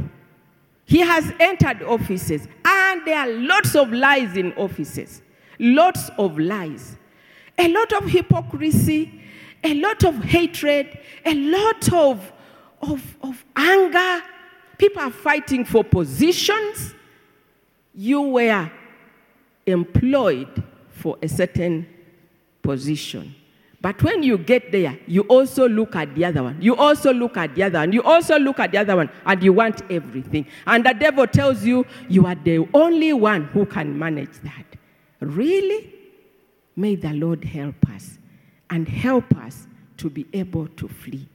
He 0.86 1.00
has 1.00 1.34
entered 1.39 1.82
offices, 1.82 2.48
and 2.63 3.01
there 3.06 3.18
are 3.20 3.27
lots 3.27 3.75
of 3.75 3.92
lies 3.92 4.38
in 4.38 4.54
offices. 4.54 5.22
Lots 5.58 6.10
of 6.18 6.38
lies. 6.38 6.96
A 7.58 7.68
lot 7.70 7.92
of 7.94 8.10
hypocrisy, 8.10 9.22
a 9.63 9.74
lot 9.74 10.04
of 10.04 10.24
hatred, 10.24 11.00
a 11.25 11.34
lot 11.34 11.92
of, 11.92 12.32
of, 12.82 13.18
of 13.24 13.44
anger. 13.56 14.22
People 14.77 15.01
are 15.01 15.12
fighting 15.12 15.65
for 15.65 15.84
positions. 15.84 16.94
You 17.94 18.22
were 18.22 18.72
employed 19.65 20.63
for 20.89 21.17
a 21.22 21.27
certain 21.27 21.88
position. 22.62 23.36
But 23.82 24.01
when 24.01 24.24
you 24.24 24.39
get 24.39 24.72
there, 24.72 24.98
you 25.05 25.22
also 25.24 25.70
look 25.70 25.96
at 25.96 26.15
the 26.15 26.25
other 26.25 26.41
one. 26.41 26.60
You 26.60 26.75
also 26.75 27.13
look 27.13 27.38
at 27.38 27.53
the 27.53 27.63
other 27.63 27.79
one. 27.79 27.91
You 27.91 28.01
also 28.01 28.39
look 28.39 28.60
at 28.60 28.72
the 28.72 28.79
other 28.79 28.96
one, 28.96 29.12
and 29.25 29.44
you 29.44 29.53
want 29.53 29.84
everything. 29.91 30.48
And 30.65 30.84
the 30.84 30.94
devil 30.94 31.27
tells 31.27 31.63
you 31.63 31.86
you 32.10 32.25
are 32.25 32.34
the 32.34 32.67
only 32.74 33.13
one 33.13 33.44
who 33.46 33.65
can 33.65 33.98
manage 33.98 34.39
that. 34.44 34.65
Really? 35.20 35.94
May 36.75 36.96
the 36.96 37.13
Lord 37.13 37.44
help 37.44 37.88
us 37.89 38.17
and 38.72 38.88
help 38.88 39.36
us 39.38 39.67
to 39.98 40.10
be 40.10 40.25
able 40.34 40.67
to 40.67 40.88
flee. 40.88 41.27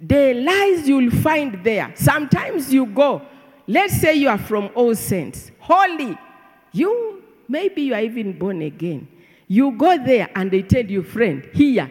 The 0.00 0.34
lies 0.34 0.88
you'll 0.88 1.10
find 1.10 1.62
there, 1.62 1.92
sometimes 1.94 2.72
you 2.72 2.86
go, 2.86 3.22
let's 3.66 4.00
say 4.00 4.14
you 4.14 4.28
are 4.28 4.38
from 4.38 4.70
All 4.74 4.94
Saints, 4.94 5.50
holy. 5.58 6.18
You, 6.72 7.22
maybe 7.48 7.82
you 7.82 7.94
are 7.94 8.00
even 8.00 8.38
born 8.38 8.62
again. 8.62 9.08
You 9.46 9.72
go 9.72 10.02
there 10.02 10.30
and 10.34 10.50
they 10.50 10.62
tell 10.62 10.86
you, 10.86 11.02
friend, 11.02 11.46
here, 11.52 11.90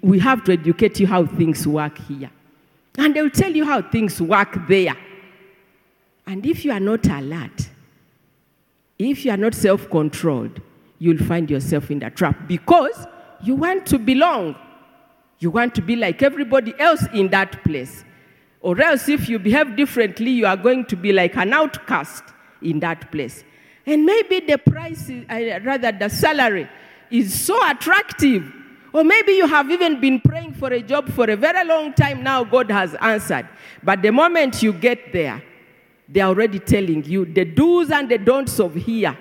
we 0.00 0.18
have 0.20 0.44
to 0.44 0.52
educate 0.52 1.00
you 1.00 1.06
how 1.06 1.26
things 1.26 1.66
work 1.66 1.98
here. 1.98 2.30
And 2.96 3.14
they'll 3.14 3.30
tell 3.30 3.52
you 3.52 3.64
how 3.64 3.82
things 3.82 4.22
work 4.22 4.56
there. 4.68 4.96
And 6.26 6.46
if 6.46 6.64
you 6.64 6.72
are 6.72 6.80
not 6.80 7.06
alert, 7.06 7.68
if 8.98 9.24
you 9.24 9.30
are 9.30 9.36
not 9.36 9.54
self 9.54 9.90
controlled, 9.90 10.60
you'll 10.98 11.24
find 11.24 11.50
yourself 11.50 11.90
in 11.90 11.98
the 11.98 12.10
trap 12.10 12.48
because 12.48 13.06
you 13.42 13.54
want 13.54 13.86
to 13.86 13.98
belong. 13.98 14.56
You 15.38 15.50
want 15.50 15.74
to 15.74 15.82
be 15.82 15.96
like 15.96 16.22
everybody 16.22 16.74
else 16.78 17.04
in 17.12 17.28
that 17.28 17.62
place. 17.62 18.04
Or 18.60 18.80
else, 18.80 19.08
if 19.08 19.28
you 19.28 19.38
behave 19.38 19.76
differently, 19.76 20.30
you 20.30 20.46
are 20.46 20.56
going 20.56 20.86
to 20.86 20.96
be 20.96 21.12
like 21.12 21.36
an 21.36 21.52
outcast 21.52 22.24
in 22.62 22.80
that 22.80 23.12
place. 23.12 23.44
And 23.84 24.04
maybe 24.04 24.40
the 24.40 24.58
price, 24.58 25.08
is, 25.08 25.24
uh, 25.28 25.60
rather 25.62 25.92
the 25.92 26.08
salary, 26.08 26.68
is 27.10 27.38
so 27.38 27.58
attractive. 27.68 28.52
Or 28.92 29.04
maybe 29.04 29.32
you 29.32 29.46
have 29.46 29.70
even 29.70 30.00
been 30.00 30.20
praying 30.20 30.54
for 30.54 30.72
a 30.72 30.80
job 30.80 31.10
for 31.10 31.30
a 31.30 31.36
very 31.36 31.64
long 31.64 31.92
time 31.92 32.22
now, 32.22 32.42
God 32.42 32.70
has 32.70 32.94
answered. 32.94 33.48
But 33.82 34.02
the 34.02 34.10
moment 34.10 34.62
you 34.62 34.72
get 34.72 35.12
there, 35.12 35.42
they're 36.08 36.24
already 36.24 36.58
telling 36.58 37.04
you 37.04 37.24
the 37.24 37.44
do's 37.44 37.90
and 37.90 38.08
the 38.08 38.18
don'ts 38.18 38.58
of 38.58 38.74
here. 38.74 39.16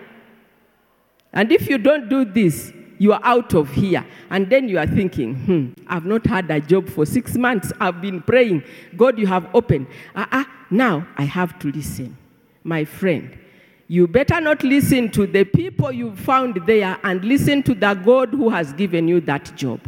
And 1.34 1.52
if 1.52 1.70
you 1.70 1.78
don't 1.78 2.08
do 2.10 2.24
this, 2.24 2.72
you 2.98 3.14
are 3.14 3.20
out 3.24 3.54
of 3.54 3.70
here. 3.72 4.06
And 4.30 4.50
then 4.50 4.70
you 4.70 4.78
are 4.78 4.88
thinking, 4.88 5.36
hmm, 5.36 5.74
I've 5.88 6.06
not 6.06 6.26
had 6.26 6.50
a 6.52 6.60
job 6.60 6.90
for 6.90 7.06
six 7.06 7.36
months. 7.36 7.72
I've 7.80 8.02
been 8.02 8.22
praying. 8.22 8.64
God, 8.96 9.18
you 9.20 9.28
have 9.28 9.48
opened. 9.54 9.88
Uh-uh, 10.16 10.46
now 10.70 11.08
I 11.18 11.24
have 11.24 11.60
to 11.60 11.72
listen. 11.72 12.18
My 12.64 12.86
friend, 12.86 13.38
you 13.88 14.08
better 14.08 14.42
not 14.42 14.64
listen 14.64 15.12
to 15.12 15.28
the 15.28 15.44
people 15.44 15.92
you 15.92 16.16
found 16.16 16.62
there 16.66 16.98
and 17.04 17.24
listen 17.24 17.62
to 17.64 17.76
the 17.76 17.94
God 17.94 18.30
who 18.30 18.50
has 18.50 18.74
given 18.74 19.08
you 19.08 19.22
that 19.22 19.56
job. 19.56 19.80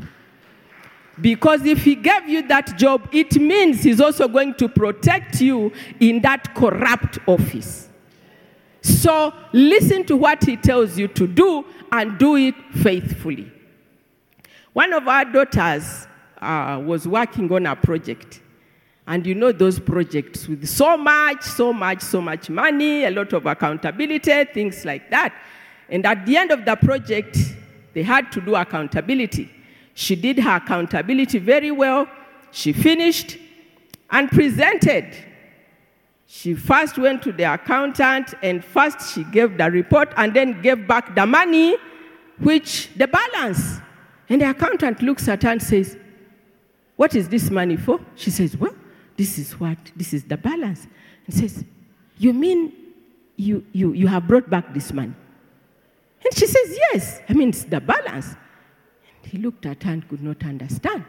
Because 1.19 1.65
if 1.65 1.83
he 1.83 1.95
gave 1.95 2.29
you 2.29 2.47
that 2.47 2.77
job, 2.77 3.09
it 3.11 3.35
means 3.35 3.81
he's 3.81 3.99
also 3.99 4.27
going 4.27 4.53
to 4.55 4.69
protect 4.69 5.41
you 5.41 5.71
in 5.99 6.21
that 6.21 6.53
corrupt 6.53 7.17
office. 7.25 7.89
So 8.87 9.33
listen 9.51 10.05
to 10.05 10.15
what 10.15 10.43
he 10.43 10.55
tells 10.55 10.97
you 10.97 11.07
to 11.09 11.27
do 11.27 11.65
and 11.91 12.17
do 12.17 12.35
it 12.35 12.55
faithfully. 12.73 13.51
One 14.73 14.93
of 14.93 15.07
our 15.07 15.25
daughters 15.25 16.07
uh, 16.41 16.81
was 16.85 17.07
working 17.07 17.51
on 17.51 17.65
a 17.65 17.75
project. 17.75 18.41
And 19.05 19.25
you 19.25 19.35
know 19.35 19.51
those 19.51 19.79
projects 19.79 20.47
with 20.47 20.67
so 20.67 20.97
much, 20.97 21.43
so 21.43 21.71
much, 21.71 22.01
so 22.01 22.21
much 22.21 22.49
money, 22.49 23.05
a 23.05 23.11
lot 23.11 23.33
of 23.33 23.45
accountability, 23.45 24.45
things 24.45 24.83
like 24.85 25.09
that. 25.09 25.33
And 25.89 26.05
at 26.05 26.25
the 26.25 26.37
end 26.37 26.51
of 26.51 26.65
the 26.65 26.75
project, 26.75 27.37
they 27.93 28.03
had 28.03 28.31
to 28.33 28.41
do 28.41 28.55
accountability. 28.55 29.49
She 29.93 30.15
did 30.15 30.39
her 30.39 30.57
accountability 30.57 31.39
very 31.39 31.71
well. 31.71 32.07
She 32.51 32.73
finished 32.73 33.37
and 34.11 34.29
presented. 34.29 35.05
She 36.29 36.53
first 36.53 36.97
went 36.97 37.23
to 37.23 37.31
the 37.31 37.43
accountant 37.43 38.33
and 38.43 38.63
first 38.63 39.13
she 39.13 39.23
gave 39.23 39.57
the 39.57 39.71
report 39.71 40.13
and 40.17 40.33
then 40.33 40.61
gave 40.61 40.85
back 40.85 41.15
the 41.15 41.25
money, 41.25 41.77
which 42.39 42.93
the 42.97 43.07
balance. 43.07 43.79
And 44.27 44.41
the 44.41 44.49
accountant 44.49 45.01
looks 45.01 45.29
at 45.29 45.43
her 45.43 45.51
and 45.51 45.63
says, 45.63 45.97
What 46.97 47.15
is 47.15 47.29
this 47.29 47.49
money 47.49 47.77
for? 47.77 48.01
She 48.15 48.29
says, 48.29 48.57
Well, 48.57 48.75
this 49.15 49.39
is 49.39 49.57
what, 49.57 49.77
this 49.95 50.13
is 50.13 50.25
the 50.25 50.35
balance. 50.35 50.85
And 51.25 51.33
says, 51.33 51.63
You 52.17 52.33
mean 52.33 52.73
you, 53.37 53.65
you, 53.71 53.93
you 53.93 54.07
have 54.07 54.27
brought 54.27 54.49
back 54.49 54.73
this 54.73 54.91
money? 54.91 55.13
And 56.25 56.37
she 56.37 56.45
says, 56.45 56.77
Yes. 56.91 57.21
I 57.29 57.33
mean, 57.33 57.49
it's 57.49 57.63
the 57.63 57.79
balance. 57.79 58.35
And 59.23 59.31
he 59.31 59.37
looked 59.37 59.65
at 59.65 59.81
her 59.83 59.93
and 59.93 60.07
could 60.09 60.21
not 60.21 60.43
understand. 60.43 61.05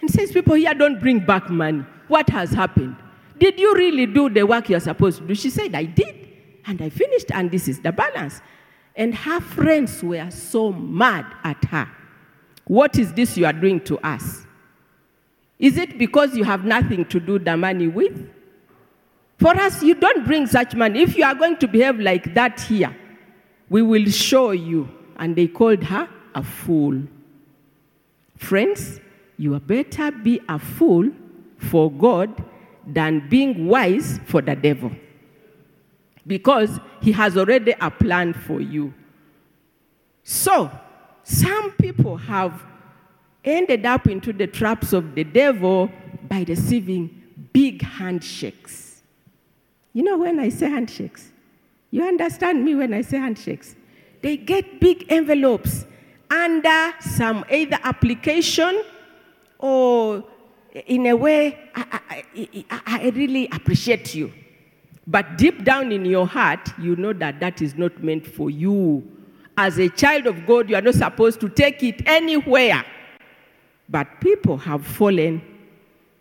And 0.00 0.10
says, 0.10 0.32
People 0.32 0.56
here 0.56 0.74
don't 0.74 0.98
bring 0.98 1.20
back 1.20 1.48
money. 1.50 1.84
What 2.08 2.28
has 2.30 2.50
happened? 2.50 2.96
Did 3.38 3.60
you 3.60 3.74
really 3.74 4.06
do 4.06 4.28
the 4.28 4.44
work 4.44 4.68
you're 4.68 4.80
supposed 4.80 5.18
to 5.18 5.26
do? 5.26 5.34
She 5.34 5.50
said, 5.50 5.74
I 5.74 5.84
did. 5.84 6.28
And 6.66 6.80
I 6.82 6.88
finished, 6.88 7.30
and 7.32 7.50
this 7.50 7.68
is 7.68 7.80
the 7.80 7.92
balance. 7.92 8.40
And 8.94 9.14
her 9.14 9.40
friends 9.40 10.02
were 10.02 10.30
so 10.30 10.72
mad 10.72 11.26
at 11.44 11.62
her. 11.66 11.88
What 12.66 12.98
is 12.98 13.12
this 13.12 13.36
you 13.36 13.46
are 13.46 13.52
doing 13.52 13.80
to 13.84 13.98
us? 13.98 14.44
Is 15.58 15.76
it 15.76 15.98
because 15.98 16.36
you 16.36 16.44
have 16.44 16.64
nothing 16.64 17.04
to 17.06 17.20
do 17.20 17.38
the 17.38 17.56
money 17.56 17.88
with? 17.88 18.30
For 19.38 19.54
us, 19.54 19.82
you 19.82 19.94
don't 19.94 20.24
bring 20.24 20.46
such 20.46 20.74
money. 20.74 21.02
If 21.02 21.16
you 21.16 21.24
are 21.24 21.34
going 21.34 21.58
to 21.58 21.68
behave 21.68 22.00
like 22.00 22.34
that 22.34 22.60
here, 22.60 22.96
we 23.68 23.82
will 23.82 24.06
show 24.06 24.50
you. 24.50 24.88
And 25.16 25.36
they 25.36 25.46
called 25.46 25.84
her 25.84 26.08
a 26.34 26.42
fool. 26.42 27.02
Friends, 28.36 29.00
you 29.38 29.58
better 29.60 30.10
be 30.10 30.40
a 30.48 30.58
fool 30.58 31.10
for 31.58 31.90
God 31.90 32.44
than 32.86 33.28
being 33.28 33.66
wise 33.66 34.20
for 34.26 34.40
the 34.40 34.54
devil. 34.54 34.92
Because 36.26 36.80
he 37.02 37.12
has 37.12 37.36
already 37.36 37.74
a 37.80 37.90
plan 37.90 38.32
for 38.32 38.60
you. 38.60 38.94
So, 40.22 40.70
some 41.22 41.72
people 41.72 42.16
have 42.16 42.64
ended 43.44 43.86
up 43.86 44.06
into 44.06 44.32
the 44.32 44.46
traps 44.46 44.92
of 44.92 45.14
the 45.14 45.24
devil 45.24 45.90
by 46.28 46.44
receiving 46.48 47.22
big 47.52 47.82
handshakes. 47.82 49.02
You 49.92 50.02
know, 50.02 50.18
when 50.18 50.38
I 50.40 50.48
say 50.48 50.68
handshakes, 50.68 51.30
you 51.90 52.04
understand 52.04 52.64
me 52.64 52.74
when 52.74 52.92
I 52.92 53.02
say 53.02 53.18
handshakes? 53.18 53.76
They 54.20 54.36
get 54.36 54.80
big 54.80 55.06
envelopes 55.10 55.86
under 56.30 56.92
some 57.00 57.44
either 57.50 57.78
application 57.84 58.82
or 59.58 60.24
in 60.86 61.06
a 61.06 61.16
way, 61.16 61.58
I, 61.74 62.00
I, 62.70 62.80
I, 62.86 63.08
really 63.10 63.48
appreciate 63.50 64.14
you. 64.14 64.32
But 65.06 65.38
deep 65.38 65.64
down 65.64 65.92
in 65.92 66.04
your 66.04 66.26
heart, 66.26 66.68
you 66.78 66.96
know 66.96 67.12
that 67.14 67.40
that 67.40 67.62
is 67.62 67.76
not 67.76 68.02
meant 68.02 68.26
for 68.26 68.50
you. 68.50 69.10
As 69.56 69.78
a 69.78 69.88
child 69.88 70.26
of 70.26 70.44
God, 70.44 70.68
you 70.68 70.76
are 70.76 70.82
not 70.82 70.94
supposed 70.94 71.40
to 71.40 71.48
take 71.48 71.82
it 71.82 72.06
anywhere. 72.06 72.84
But 73.88 74.20
people 74.20 74.58
have 74.58 74.84
fallen 74.84 75.40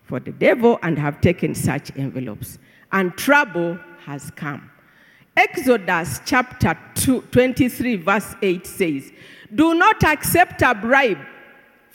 for 0.04 0.20
the 0.20 0.32
devil 0.32 0.80
and 0.84 0.98
have 0.98 1.20
taken 1.20 1.56
such 1.56 1.92
envelopes, 1.98 2.60
and 2.92 3.16
trouble 3.18 3.78
has 4.06 4.32
come. 4.32 4.70
Exodus 5.36 6.22
chapter 6.26 6.78
2, 6.96 7.24
23, 7.24 7.96
verse 7.98 8.36
8 8.42 8.66
says, 8.66 9.12
Do 9.54 9.74
not 9.74 10.02
accept 10.04 10.62
a 10.62 10.74
bribe, 10.74 11.18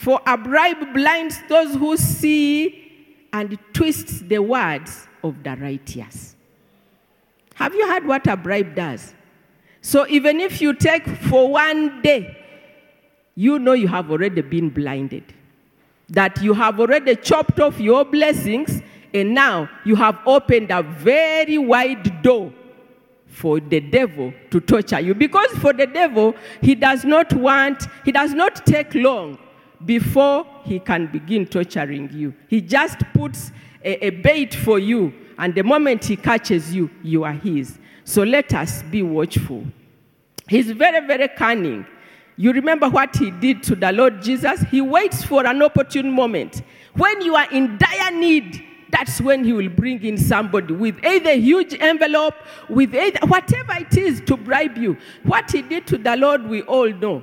for 0.01 0.19
a 0.27 0.35
bribe 0.39 0.95
blinds 0.95 1.37
those 1.47 1.75
who 1.75 1.95
see 1.95 3.27
and 3.35 3.59
twists 3.75 4.21
the 4.21 4.39
words 4.39 5.07
of 5.23 5.43
the 5.43 5.55
righteous. 5.57 6.37
Have 7.57 7.75
you 7.75 7.87
heard 7.87 8.07
what 8.07 8.27
a 8.27 8.35
bribe 8.35 8.75
does? 8.75 9.13
So 9.83 10.07
even 10.09 10.41
if 10.41 10.63
you 10.63 10.73
take 10.73 11.07
for 11.07 11.51
one 11.51 12.01
day, 12.01 12.35
you 13.35 13.59
know 13.59 13.75
you 13.75 13.89
have 13.89 14.11
already 14.11 14.41
been 14.41 14.71
blinded. 14.71 15.35
That 16.09 16.41
you 16.41 16.55
have 16.55 16.81
already 16.81 17.17
chopped 17.17 17.61
off 17.61 17.79
your 17.79 18.07
blessings, 18.07 18.81
and 19.13 19.35
now 19.35 19.69
you 19.85 19.97
have 19.97 20.19
opened 20.25 20.71
a 20.71 20.83
very 20.83 21.59
wide 21.59 22.23
door 22.23 22.55
for 23.27 23.61
the 23.61 23.81
devil 23.81 24.33
to 24.51 24.61
torture 24.63 25.01
you. 25.01 25.15
Because 25.15 25.51
for 25.59 25.75
the 25.75 25.87
devil, 25.87 26.35
he 26.63 26.75
does 26.75 27.05
not 27.05 27.35
want, 27.35 27.85
he 28.07 28.13
does 28.13 28.33
not 28.33 28.65
take 28.65 28.95
long 28.95 29.39
before 29.85 30.47
he 30.65 30.79
can 30.79 31.07
begin 31.07 31.47
torturing 31.47 32.11
you. 32.13 32.35
He 32.49 32.61
just 32.61 32.99
puts 33.15 33.53
a, 33.85 34.07
a 34.07 34.11
bait 34.11 34.55
for 34.55 34.79
you, 34.79 35.13
and 35.39 35.55
the 35.55 35.63
moment 35.63 36.05
he 36.05 36.17
catches 36.17 36.75
you, 36.75 36.91
you 37.03 37.25
are 37.25 37.33
his. 37.33 37.79
So 38.05 38.23
let 38.23 38.53
us 38.55 38.83
be 38.85 39.03
watchful. 39.03 39.65
He's 40.49 40.71
very, 40.73 41.07
very 41.07 41.29
cunning. 41.29 41.87
You 42.37 42.53
remember 42.53 42.89
what 42.89 43.15
he 43.17 43.31
did 43.31 43.63
to 43.65 43.77
the 43.77 43.93
Lord 43.93 44.23
Jesus? 44.23 44.63
He 44.71 44.81
waits 44.81 45.23
for 45.23 45.47
an 45.47 45.63
opportune 45.63 46.11
moment. 46.11 46.63
When 46.95 47.21
you 47.21 47.37
are 47.37 47.51
in 47.53 47.79
dire 47.79 48.11
need, 48.11 48.65
that's 48.91 49.21
when 49.21 49.45
he 49.45 49.53
will 49.53 49.69
bring 49.69 50.03
in 50.05 50.19
somebody 50.19 50.75
with 50.75 51.05
either 51.05 51.33
huge 51.35 51.75
envelope, 51.79 52.35
with 52.69 52.95
either 52.95 53.21
whatever 53.27 53.75
it 53.75 53.97
is 53.97 54.21
to 54.23 54.37
bribe 54.37 54.77
you. 54.77 54.97
What 55.23 55.51
he 55.51 55.63
did 55.63 55.87
to 55.89 55.99
the 55.99 56.17
Lord, 56.17 56.45
we 56.45 56.63
all 56.63 56.91
know. 56.91 57.23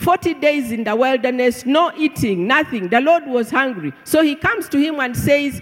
40 0.00 0.34
days 0.34 0.72
in 0.72 0.84
the 0.84 0.96
wilderness, 0.96 1.66
no 1.66 1.92
eating, 1.94 2.46
nothing. 2.46 2.88
The 2.88 3.02
Lord 3.02 3.26
was 3.26 3.50
hungry. 3.50 3.92
So 4.04 4.22
he 4.22 4.34
comes 4.34 4.66
to 4.70 4.78
him 4.78 4.98
and 4.98 5.14
says, 5.14 5.60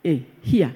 Hey, 0.00 0.24
here, 0.40 0.72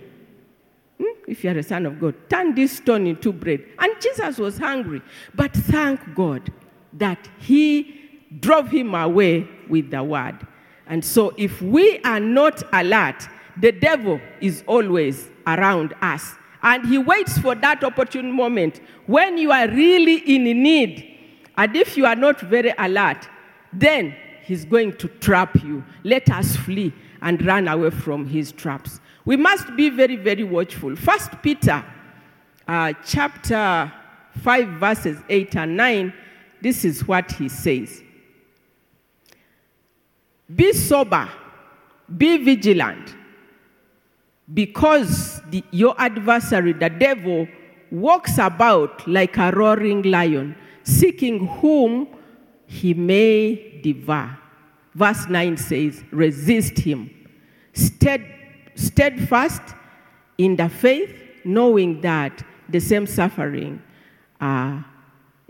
hmm, 0.98 1.12
if 1.28 1.44
you 1.44 1.50
are 1.50 1.58
a 1.58 1.62
son 1.62 1.86
of 1.86 2.00
God, 2.00 2.16
turn 2.28 2.56
this 2.56 2.78
stone 2.78 3.06
into 3.06 3.32
bread. 3.32 3.64
And 3.78 3.92
Jesus 4.00 4.38
was 4.38 4.58
hungry. 4.58 5.00
But 5.32 5.54
thank 5.54 6.00
God 6.16 6.52
that 6.94 7.28
he 7.38 8.20
drove 8.40 8.68
him 8.68 8.96
away 8.96 9.48
with 9.68 9.92
the 9.92 10.02
word. 10.02 10.44
And 10.88 11.04
so, 11.04 11.32
if 11.38 11.62
we 11.62 12.00
are 12.00 12.18
not 12.18 12.64
alert, 12.72 13.28
the 13.60 13.70
devil 13.70 14.20
is 14.40 14.64
always 14.66 15.28
around 15.46 15.94
us. 16.02 16.34
And 16.64 16.84
he 16.84 16.98
waits 16.98 17.38
for 17.38 17.54
that 17.54 17.84
opportune 17.84 18.32
moment 18.32 18.80
when 19.06 19.38
you 19.38 19.52
are 19.52 19.68
really 19.68 20.16
in 20.34 20.42
need. 20.62 21.11
And 21.56 21.76
if 21.76 21.96
you 21.96 22.06
are 22.06 22.16
not 22.16 22.40
very 22.40 22.72
alert, 22.78 23.28
then 23.72 24.16
he's 24.42 24.64
going 24.64 24.96
to 24.98 25.08
trap 25.08 25.62
you. 25.62 25.84
Let 26.04 26.30
us 26.30 26.56
flee 26.56 26.92
and 27.20 27.44
run 27.44 27.68
away 27.68 27.90
from 27.90 28.26
his 28.26 28.52
traps. 28.52 29.00
We 29.24 29.36
must 29.36 29.76
be 29.76 29.88
very, 29.90 30.16
very 30.16 30.44
watchful. 30.44 30.96
First 30.96 31.30
Peter 31.42 31.84
uh, 32.66 32.92
chapter 33.04 33.92
5, 34.40 34.68
verses 34.68 35.18
8 35.28 35.56
and 35.56 35.76
9, 35.76 36.14
this 36.60 36.84
is 36.84 37.06
what 37.06 37.30
he 37.32 37.48
says. 37.48 38.02
Be 40.54 40.72
sober, 40.72 41.28
be 42.16 42.38
vigilant, 42.38 43.14
because 44.52 45.40
the, 45.50 45.64
your 45.70 45.94
adversary, 45.98 46.72
the 46.72 46.90
devil, 46.90 47.48
walks 47.90 48.38
about 48.38 49.06
like 49.06 49.36
a 49.38 49.50
roaring 49.52 50.02
lion, 50.02 50.56
seeking 50.84 51.46
whom 51.46 52.08
he 52.66 52.94
may 52.94 53.80
devour. 53.82 54.38
Verse 54.94 55.28
9 55.28 55.56
says, 55.56 56.02
Resist 56.10 56.78
him, 56.78 57.10
Stead, 57.72 58.24
steadfast 58.74 59.62
in 60.38 60.56
the 60.56 60.68
faith, 60.68 61.14
knowing 61.44 62.00
that 62.02 62.42
the 62.68 62.80
same 62.80 63.06
suffering 63.06 63.82
uh, 64.40 64.44
are 64.44 64.84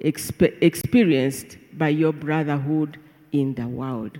exp- 0.03 0.57
experienced 0.61 1.57
by 1.75 1.89
your 1.89 2.13
brotherhood 2.13 2.99
in 3.33 3.55
the 3.55 3.67
world. 3.67 4.19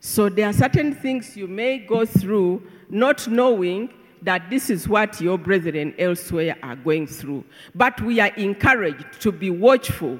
So 0.00 0.28
there 0.28 0.46
are 0.46 0.52
certain 0.52 0.94
things 0.94 1.36
you 1.36 1.48
may 1.48 1.78
go 1.78 2.06
through 2.06 2.62
not 2.88 3.26
knowing 3.26 3.92
that 4.22 4.48
this 4.50 4.70
is 4.70 4.88
what 4.88 5.20
your 5.20 5.38
brethren 5.38 5.94
elsewhere 5.98 6.56
are 6.62 6.76
going 6.76 7.06
through. 7.06 7.44
But 7.74 8.00
we 8.00 8.20
are 8.20 8.32
encouraged 8.36 9.20
to 9.20 9.32
be 9.32 9.50
watchful, 9.50 10.18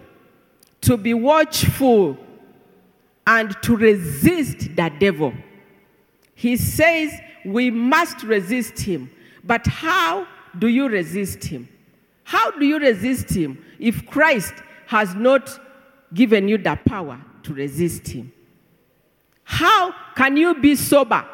to 0.83 0.97
be 0.97 1.15
watchful, 1.15 2.19
and 3.27 3.57
to 3.63 3.77
resist 3.77 4.77
the 4.77 4.93
devil. 5.01 5.33
He 6.35 6.57
says 6.57 7.13
we 7.45 7.71
must 7.71 8.23
resist 8.23 8.79
him. 8.79 9.11
But 9.43 9.67
how 9.67 10.27
do 10.59 10.69
you 10.69 10.89
resist 10.89 11.45
him? 11.45 11.69
How 12.25 12.51
do 12.51 12.65
you 12.65 12.79
resist 12.79 13.31
him 13.31 13.65
if 13.79 14.07
Christ 14.07 14.55
has 14.87 15.15
not 15.15 15.61
given 16.13 16.49
you 16.49 16.59
the 16.59 16.79
power 16.85 17.21
to 17.45 17.55
resist 17.55 18.09
him? 18.09 18.33
How 19.45 19.95
can 20.17 20.37
you 20.37 20.55
be 20.55 20.75
sober 20.75 21.25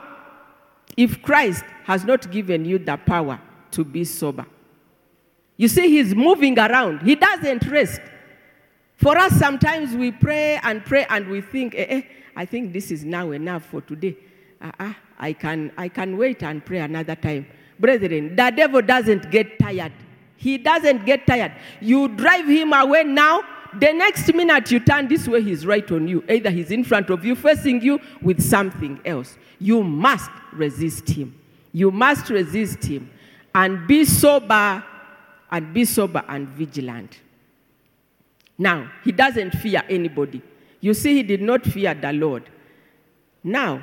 if 0.96 1.22
Christ 1.22 1.64
has 1.85 2.05
not 2.05 2.31
given 2.31 2.64
you 2.64 2.78
the 2.78 2.96
power 2.96 3.40
to 3.72 3.85
be 3.85 4.05
sober? 4.05 4.46
You 5.57 5.68
see, 5.68 5.88
he's 5.88 6.14
moving 6.14 6.59
around, 6.59 7.02
he 7.02 7.14
doesn't 7.14 7.66
rest. 7.68 8.00
For 8.96 9.18
us, 9.18 9.33
sometimes 9.38 9.94
we 9.94 10.12
pray 10.12 10.61
and 10.62 10.85
pray 10.85 11.07
and 11.09 11.28
we 11.28 11.40
think, 11.40 11.74
eh, 11.74 11.87
eh 11.88 12.02
I 12.37 12.44
think 12.44 12.72
this 12.72 12.90
is 12.90 13.05
now 13.05 13.31
enough 13.33 13.66
for 13.66 13.81
today. 13.81 14.16
Uh-uh, 14.61 14.92
I, 15.18 15.33
can, 15.33 15.72
I 15.76 15.88
can 15.88 16.16
wait 16.16 16.42
and 16.42 16.64
pray 16.64 16.78
another 16.78 17.16
time. 17.16 17.46
Brethren, 17.78 18.37
the 18.37 18.52
devil 18.55 18.81
doesn't 18.81 19.31
get 19.31 19.59
tired. 19.59 19.92
He 20.37 20.59
doesn't 20.59 21.05
get 21.05 21.26
tired. 21.26 21.52
You 21.81 22.09
drive 22.09 22.46
him 22.46 22.72
away 22.72 23.05
now, 23.05 23.42
the 23.74 23.92
next 23.92 24.33
minute 24.35 24.70
you 24.70 24.81
turn 24.81 25.09
this 25.09 25.26
way, 25.26 25.42
he's 25.42 25.64
right 25.64 25.90
on 25.90 26.07
you. 26.07 26.22
Either 26.28 26.50
he's 26.50 26.70
in 26.70 26.85
front 26.85 27.09
of 27.11 27.24
you, 27.24 27.35
facing 27.35 27.81
you 27.81 28.00
with 28.20 28.42
something 28.42 29.00
else. 29.05 29.38
You 29.59 29.83
must 29.83 30.31
resist 30.52 31.09
him. 31.09 31.38
You 31.72 31.90
must 31.90 32.28
resist 32.28 32.85
him 32.85 33.11
and 33.55 33.87
be 33.87 34.05
sober 34.05 34.85
and 35.50 35.72
be 35.72 35.85
sober 35.85 36.22
and 36.28 36.48
vigilant. 36.48 37.18
Now, 38.58 38.90
he 39.04 39.12
doesn't 39.12 39.52
fear 39.52 39.82
anybody. 39.88 40.42
You 40.80 40.94
see, 40.94 41.14
he 41.14 41.22
did 41.22 41.42
not 41.42 41.64
fear 41.64 41.94
the 41.94 42.12
Lord. 42.12 42.48
Now, 43.42 43.82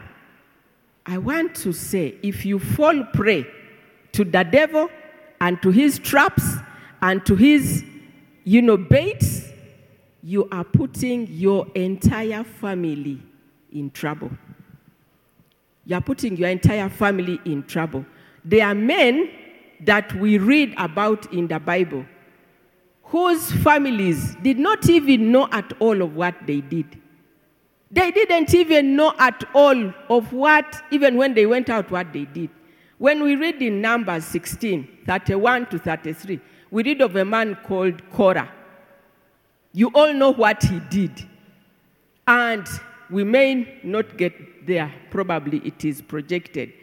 I 1.05 1.17
want 1.17 1.55
to 1.55 1.73
say 1.73 2.15
if 2.21 2.45
you 2.45 2.59
fall 2.59 3.03
prey 3.13 3.47
to 4.11 4.23
the 4.23 4.43
devil 4.43 4.89
and 5.41 5.61
to 5.61 5.71
his 5.71 5.99
traps 5.99 6.43
and 7.01 7.25
to 7.25 7.35
his, 7.35 7.83
you 8.43 8.61
know, 8.61 8.77
baits, 8.77 9.45
you 10.21 10.47
are 10.51 10.63
putting 10.63 11.27
your 11.27 11.67
entire 11.75 12.43
family 12.43 13.21
in 13.71 13.89
trouble. 13.91 14.31
You 15.85 15.95
are 15.95 16.01
putting 16.01 16.37
your 16.37 16.49
entire 16.49 16.89
family 16.89 17.39
in 17.45 17.63
trouble. 17.63 18.05
There 18.45 18.65
are 18.65 18.75
men 18.75 19.29
that 19.81 20.13
we 20.15 20.37
read 20.37 20.73
about 20.77 21.31
in 21.33 21.47
the 21.47 21.59
Bible 21.59 22.05
whose 23.09 23.51
families 23.51 24.35
did 24.35 24.59
not 24.59 24.87
even 24.87 25.31
know 25.31 25.47
at 25.51 25.73
all 25.79 26.01
of 26.01 26.15
what 26.15 26.35
they 26.45 26.61
did. 26.61 26.85
They 27.91 28.11
didn't 28.11 28.53
even 28.53 28.95
know 28.95 29.13
at 29.17 29.43
all 29.55 29.91
of 30.09 30.31
what, 30.31 30.83
even 30.91 31.17
when 31.17 31.33
they 31.33 31.47
went 31.47 31.69
out, 31.69 31.89
what 31.89 32.13
they 32.13 32.25
did. 32.25 32.51
When 32.99 33.23
we 33.23 33.35
read 33.35 33.61
in 33.63 33.81
Numbers 33.81 34.25
16, 34.25 34.99
31 35.07 35.67
to 35.67 35.79
33, 35.79 36.39
we 36.69 36.83
read 36.83 37.01
of 37.01 37.15
a 37.15 37.25
man 37.25 37.57
called 37.63 38.07
Korah. 38.11 38.51
You 39.73 39.87
all 39.95 40.13
know 40.13 40.31
what 40.31 40.61
he 40.61 40.79
did. 40.91 41.27
And 42.27 42.67
we 43.09 43.23
may 43.23 43.79
not 43.83 44.17
get 44.17 44.67
there, 44.67 44.93
probably 45.09 45.59
it 45.65 45.83
is 45.83 45.99
projected. 45.99 46.73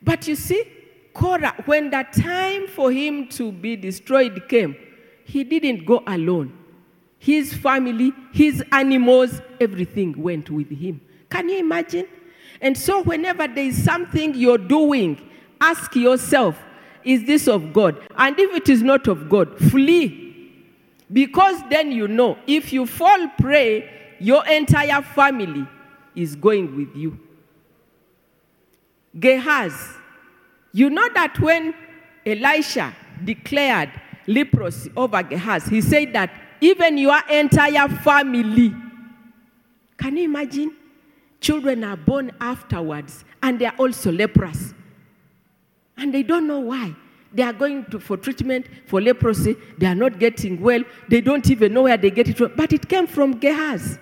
But 0.00 0.28
you 0.28 0.36
see, 0.36 0.62
Korah, 1.12 1.54
when 1.64 1.90
the 1.90 2.06
time 2.12 2.68
for 2.68 2.92
him 2.92 3.26
to 3.30 3.50
be 3.50 3.74
destroyed 3.74 4.48
came, 4.48 4.76
he 5.24 5.44
didn't 5.44 5.86
go 5.86 6.02
alone. 6.06 6.56
His 7.18 7.54
family, 7.54 8.12
his 8.32 8.62
animals, 8.72 9.40
everything 9.60 10.20
went 10.20 10.50
with 10.50 10.70
him. 10.70 11.00
Can 11.30 11.48
you 11.48 11.58
imagine? 11.58 12.06
And 12.60 12.76
so, 12.76 13.02
whenever 13.02 13.46
there 13.46 13.64
is 13.64 13.82
something 13.82 14.34
you're 14.34 14.58
doing, 14.58 15.20
ask 15.60 15.94
yourself, 15.94 16.58
is 17.04 17.24
this 17.24 17.48
of 17.48 17.72
God? 17.72 18.00
And 18.16 18.38
if 18.38 18.54
it 18.54 18.68
is 18.68 18.82
not 18.82 19.08
of 19.08 19.28
God, 19.28 19.58
flee 19.58 20.22
because 21.12 21.62
then 21.68 21.92
you 21.92 22.08
know, 22.08 22.38
if 22.46 22.72
you 22.72 22.86
fall 22.86 23.28
prey, 23.38 24.16
your 24.18 24.46
entire 24.46 25.02
family 25.02 25.66
is 26.14 26.34
going 26.36 26.74
with 26.76 26.96
you. 26.96 27.18
Gehaz, 29.16 29.96
you 30.72 30.88
know 30.88 31.08
that 31.14 31.38
when 31.38 31.74
Elisha 32.24 32.94
declared 33.22 33.90
leprosy 34.26 34.90
over 34.96 35.22
Gehazi, 35.22 35.70
he 35.70 35.80
said 35.80 36.12
that 36.12 36.30
even 36.60 36.98
your 36.98 37.18
entire 37.28 37.88
family. 37.88 38.74
Can 39.96 40.16
you 40.16 40.24
imagine? 40.24 40.76
Children 41.40 41.84
are 41.84 41.96
born 41.96 42.30
afterwards 42.40 43.24
and 43.42 43.58
they 43.58 43.66
are 43.66 43.74
also 43.78 44.12
leprous. 44.12 44.74
And 45.96 46.14
they 46.14 46.22
don't 46.22 46.46
know 46.46 46.60
why. 46.60 46.94
They 47.32 47.42
are 47.42 47.52
going 47.52 47.86
to, 47.86 47.98
for 47.98 48.16
treatment 48.16 48.66
for 48.86 49.00
leprosy. 49.00 49.56
They 49.78 49.86
are 49.86 49.94
not 49.94 50.18
getting 50.18 50.60
well. 50.60 50.82
They 51.08 51.20
don't 51.20 51.48
even 51.50 51.72
know 51.72 51.82
where 51.82 51.96
they 51.96 52.10
get 52.10 52.28
it 52.28 52.36
from. 52.36 52.52
But 52.56 52.72
it 52.72 52.88
came 52.88 53.06
from 53.06 53.38
Gehazi. 53.38 53.98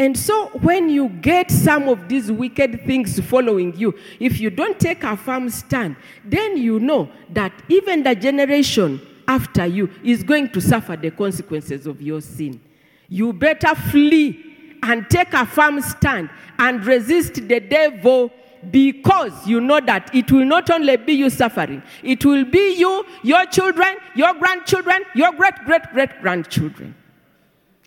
And 0.00 0.16
so, 0.16 0.46
when 0.60 0.88
you 0.88 1.08
get 1.08 1.50
some 1.50 1.88
of 1.88 2.08
these 2.08 2.30
wicked 2.30 2.84
things 2.84 3.18
following 3.18 3.76
you, 3.76 3.98
if 4.20 4.38
you 4.38 4.48
don't 4.48 4.78
take 4.78 5.02
a 5.02 5.16
firm 5.16 5.50
stand, 5.50 5.96
then 6.24 6.56
you 6.56 6.78
know 6.78 7.10
that 7.30 7.52
even 7.68 8.04
the 8.04 8.14
generation 8.14 9.00
after 9.26 9.66
you 9.66 9.90
is 10.04 10.22
going 10.22 10.50
to 10.50 10.60
suffer 10.60 10.94
the 10.94 11.10
consequences 11.10 11.86
of 11.88 12.00
your 12.00 12.20
sin. 12.20 12.60
You 13.08 13.32
better 13.32 13.74
flee 13.74 14.76
and 14.84 15.10
take 15.10 15.32
a 15.32 15.44
firm 15.44 15.80
stand 15.80 16.30
and 16.60 16.84
resist 16.86 17.34
the 17.34 17.58
devil 17.58 18.30
because 18.70 19.46
you 19.48 19.60
know 19.60 19.80
that 19.80 20.14
it 20.14 20.30
will 20.30 20.44
not 20.44 20.70
only 20.70 20.96
be 20.96 21.14
you 21.14 21.30
suffering, 21.30 21.82
it 22.04 22.24
will 22.24 22.44
be 22.44 22.76
you, 22.76 23.04
your 23.24 23.46
children, 23.46 23.96
your 24.14 24.32
grandchildren, 24.34 25.02
your 25.14 25.32
great 25.32 25.54
great 25.64 25.82
great 25.92 26.10
grandchildren. 26.20 26.94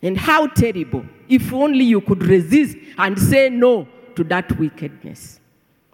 And 0.03 0.17
how 0.17 0.47
terrible 0.47 1.05
if 1.31 1.53
only 1.53 1.85
you 1.85 2.01
could 2.01 2.23
resist 2.23 2.77
and 2.97 3.17
say 3.17 3.49
no 3.49 3.87
to 4.15 4.23
that 4.25 4.59
wickedness. 4.59 5.39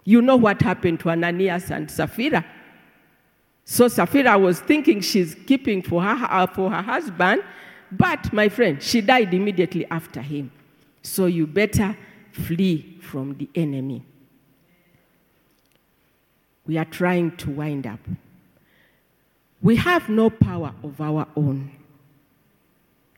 You 0.04 0.20
know 0.20 0.34
what 0.34 0.60
happened 0.60 0.98
to 1.00 1.10
Ananias 1.10 1.70
and 1.70 1.88
Sapphira. 1.88 2.44
So 3.64 3.86
Sapphira 3.86 4.36
was 4.36 4.58
thinking 4.58 5.00
she's 5.00 5.36
keeping 5.46 5.80
for 5.80 6.02
her, 6.02 6.26
uh, 6.28 6.48
for 6.48 6.70
her 6.70 6.82
husband, 6.82 7.44
but 7.92 8.32
my 8.32 8.48
friend, 8.48 8.82
she 8.82 9.00
died 9.00 9.32
immediately 9.32 9.86
after 9.90 10.20
him. 10.20 10.50
So 11.02 11.26
you 11.26 11.46
better 11.46 11.96
flee 12.32 12.98
from 13.00 13.36
the 13.36 13.48
enemy. 13.54 14.02
We 16.66 16.78
are 16.78 16.84
trying 16.84 17.36
to 17.36 17.50
wind 17.50 17.86
up. 17.86 18.00
We 19.62 19.76
have 19.76 20.08
no 20.08 20.30
power 20.30 20.74
of 20.82 21.00
our 21.00 21.28
own. 21.36 21.77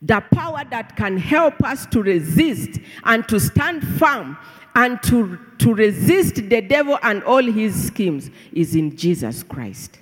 The 0.01 0.23
power 0.33 0.63
that 0.71 0.95
can 0.95 1.17
help 1.17 1.63
us 1.63 1.85
to 1.87 2.01
resist 2.01 2.79
and 3.03 3.27
to 3.27 3.39
stand 3.39 3.87
firm 3.99 4.37
and 4.75 5.01
to, 5.03 5.39
to 5.59 5.73
resist 5.73 6.35
the 6.35 6.61
devil 6.61 6.97
and 7.03 7.23
all 7.23 7.43
his 7.43 7.87
schemes 7.87 8.31
is 8.51 8.75
in 8.75 8.95
Jesus 8.95 9.43
Christ. 9.43 9.99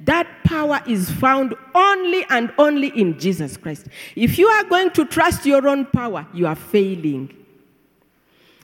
That 0.00 0.28
power 0.44 0.80
is 0.86 1.10
found 1.10 1.54
only 1.74 2.24
and 2.30 2.52
only 2.58 2.88
in 2.88 3.18
Jesus 3.18 3.56
Christ. 3.56 3.88
If 4.14 4.38
you 4.38 4.46
are 4.46 4.64
going 4.64 4.90
to 4.90 5.04
trust 5.04 5.44
your 5.44 5.66
own 5.66 5.86
power, 5.86 6.26
you 6.32 6.46
are 6.46 6.54
failing. 6.54 7.34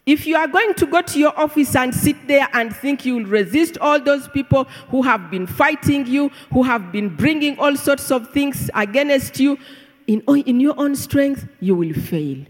If 0.07 0.27
you 0.27 0.37
are 0.37 0.47
going 0.47 0.75
to 0.75 0.87
go 0.87 1.01
to 1.01 1.19
your 1.19 1.37
office 1.39 1.75
and 1.75 1.93
sit 1.95 2.29
there 2.29 2.47
and 2.53 2.77
think 2.77 3.07
you 3.07 3.17
will 3.17 3.25
resist 3.25 3.79
all 3.79 3.99
those 3.99 4.29
people 4.29 4.65
who 4.91 5.03
have 5.03 5.31
been 5.31 5.47
fighting 5.47 6.07
you, 6.07 6.31
who 6.53 6.63
have 6.63 6.93
been 6.93 7.09
bringing 7.17 7.59
all 7.59 7.75
sorts 7.75 8.13
of 8.13 8.31
things 8.31 8.71
against 8.75 9.41
you, 9.41 9.59
in, 10.07 10.23
oh, 10.29 10.37
in 10.37 10.61
your 10.61 10.79
own 10.79 10.97
strength, 10.97 11.47
you 11.61 11.75
will 11.75 11.93
fail. 11.93 12.45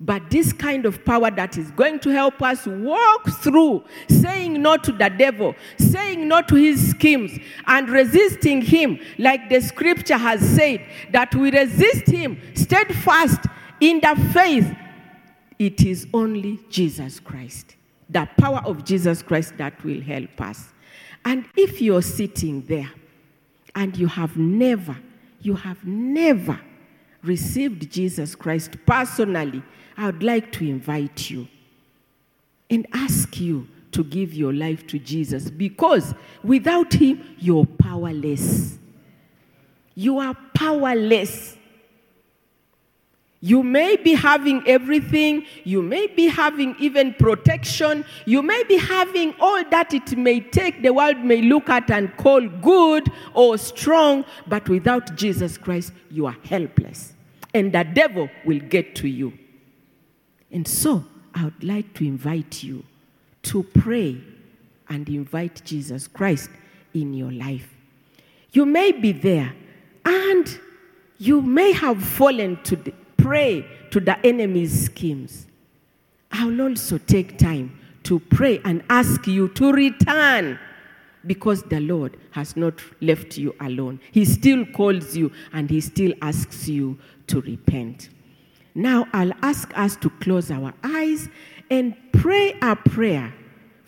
But 0.00 0.30
this 0.30 0.52
kind 0.52 0.86
of 0.86 1.04
power 1.04 1.30
that 1.30 1.58
is 1.58 1.72
going 1.72 1.98
to 2.00 2.10
help 2.10 2.40
us 2.40 2.66
walk 2.66 3.28
through 3.42 3.84
saying 4.08 4.62
no 4.62 4.76
to 4.76 4.92
the 4.92 5.08
devil, 5.08 5.56
saying 5.76 6.28
no 6.28 6.40
to 6.42 6.54
his 6.54 6.90
schemes, 6.90 7.36
and 7.66 7.88
resisting 7.88 8.62
him, 8.62 9.00
like 9.18 9.48
the 9.48 9.60
scripture 9.60 10.16
has 10.16 10.40
said, 10.40 10.86
that 11.10 11.34
we 11.34 11.50
resist 11.50 12.06
him 12.06 12.40
steadfast 12.54 13.40
in 13.80 14.00
the 14.00 14.30
faith 14.32 14.72
it 15.58 15.84
is 15.84 16.06
only 16.14 16.60
Jesus 16.70 17.18
Christ, 17.18 17.74
the 18.08 18.28
power 18.38 18.62
of 18.64 18.84
Jesus 18.84 19.22
Christ 19.22 19.56
that 19.58 19.82
will 19.84 20.00
help 20.00 20.40
us. 20.40 20.68
And 21.24 21.44
if 21.56 21.82
you're 21.82 22.02
sitting 22.02 22.62
there 22.62 22.90
and 23.74 23.96
you 23.96 24.06
have 24.06 24.36
never, 24.36 24.96
you 25.40 25.54
have 25.54 25.84
never 25.84 26.60
received 27.22 27.90
Jesus 27.90 28.34
Christ 28.34 28.76
personally, 28.86 29.62
I 29.96 30.06
would 30.06 30.22
like 30.22 30.52
to 30.52 30.64
invite 30.64 31.30
you 31.30 31.48
and 32.70 32.86
ask 32.92 33.40
you 33.40 33.68
to 33.92 34.04
give 34.04 34.34
your 34.34 34.52
life 34.52 34.86
to 34.86 34.98
Jesus 34.98 35.50
because 35.50 36.14
without 36.42 36.92
Him, 36.92 37.24
you're 37.38 37.66
powerless. 37.66 38.78
You 39.94 40.18
are 40.18 40.36
powerless. 40.54 41.57
You 43.40 43.62
may 43.62 43.96
be 43.96 44.14
having 44.14 44.66
everything. 44.66 45.46
You 45.62 45.80
may 45.80 46.08
be 46.08 46.26
having 46.26 46.74
even 46.80 47.14
protection. 47.14 48.04
You 48.24 48.42
may 48.42 48.64
be 48.64 48.76
having 48.76 49.34
all 49.38 49.62
that 49.70 49.94
it 49.94 50.16
may 50.16 50.40
take, 50.40 50.82
the 50.82 50.92
world 50.92 51.18
may 51.18 51.42
look 51.42 51.68
at 51.68 51.90
and 51.90 52.16
call 52.16 52.46
good 52.48 53.08
or 53.34 53.56
strong, 53.58 54.24
but 54.46 54.68
without 54.68 55.14
Jesus 55.14 55.56
Christ, 55.56 55.92
you 56.10 56.26
are 56.26 56.36
helpless. 56.44 57.12
And 57.54 57.72
the 57.72 57.84
devil 57.84 58.28
will 58.44 58.60
get 58.60 58.96
to 58.96 59.08
you. 59.08 59.32
And 60.50 60.66
so, 60.66 61.04
I 61.34 61.44
would 61.44 61.62
like 61.62 61.94
to 61.94 62.04
invite 62.04 62.64
you 62.64 62.84
to 63.42 63.62
pray 63.62 64.20
and 64.88 65.08
invite 65.08 65.62
Jesus 65.64 66.08
Christ 66.08 66.50
in 66.94 67.14
your 67.14 67.30
life. 67.30 67.72
You 68.50 68.66
may 68.66 68.92
be 68.92 69.12
there 69.12 69.54
and 70.04 70.58
you 71.18 71.42
may 71.42 71.72
have 71.72 72.02
fallen 72.02 72.60
to 72.64 72.76
prey 73.28 73.66
to 73.90 74.00
the 74.00 74.18
enemy's 74.26 74.86
schemes. 74.86 75.46
I 76.32 76.46
will 76.46 76.62
also 76.62 76.96
take 76.96 77.36
time 77.36 77.78
to 78.04 78.18
pray 78.18 78.60
and 78.64 78.82
ask 78.88 79.26
you 79.26 79.48
to 79.50 79.70
return 79.70 80.58
because 81.26 81.62
the 81.64 81.80
Lord 81.80 82.16
has 82.30 82.56
not 82.56 82.80
left 83.02 83.36
you 83.36 83.54
alone. 83.60 84.00
He 84.12 84.24
still 84.24 84.64
calls 84.64 85.14
you 85.14 85.30
and 85.52 85.68
He 85.68 85.82
still 85.82 86.14
asks 86.22 86.68
you 86.68 86.98
to 87.26 87.42
repent. 87.42 88.08
Now, 88.74 89.06
I'll 89.12 89.32
ask 89.42 89.76
us 89.76 89.96
to 89.96 90.08
close 90.08 90.50
our 90.50 90.72
eyes 90.82 91.28
and 91.70 91.94
pray 92.12 92.56
a 92.62 92.76
prayer 92.76 93.34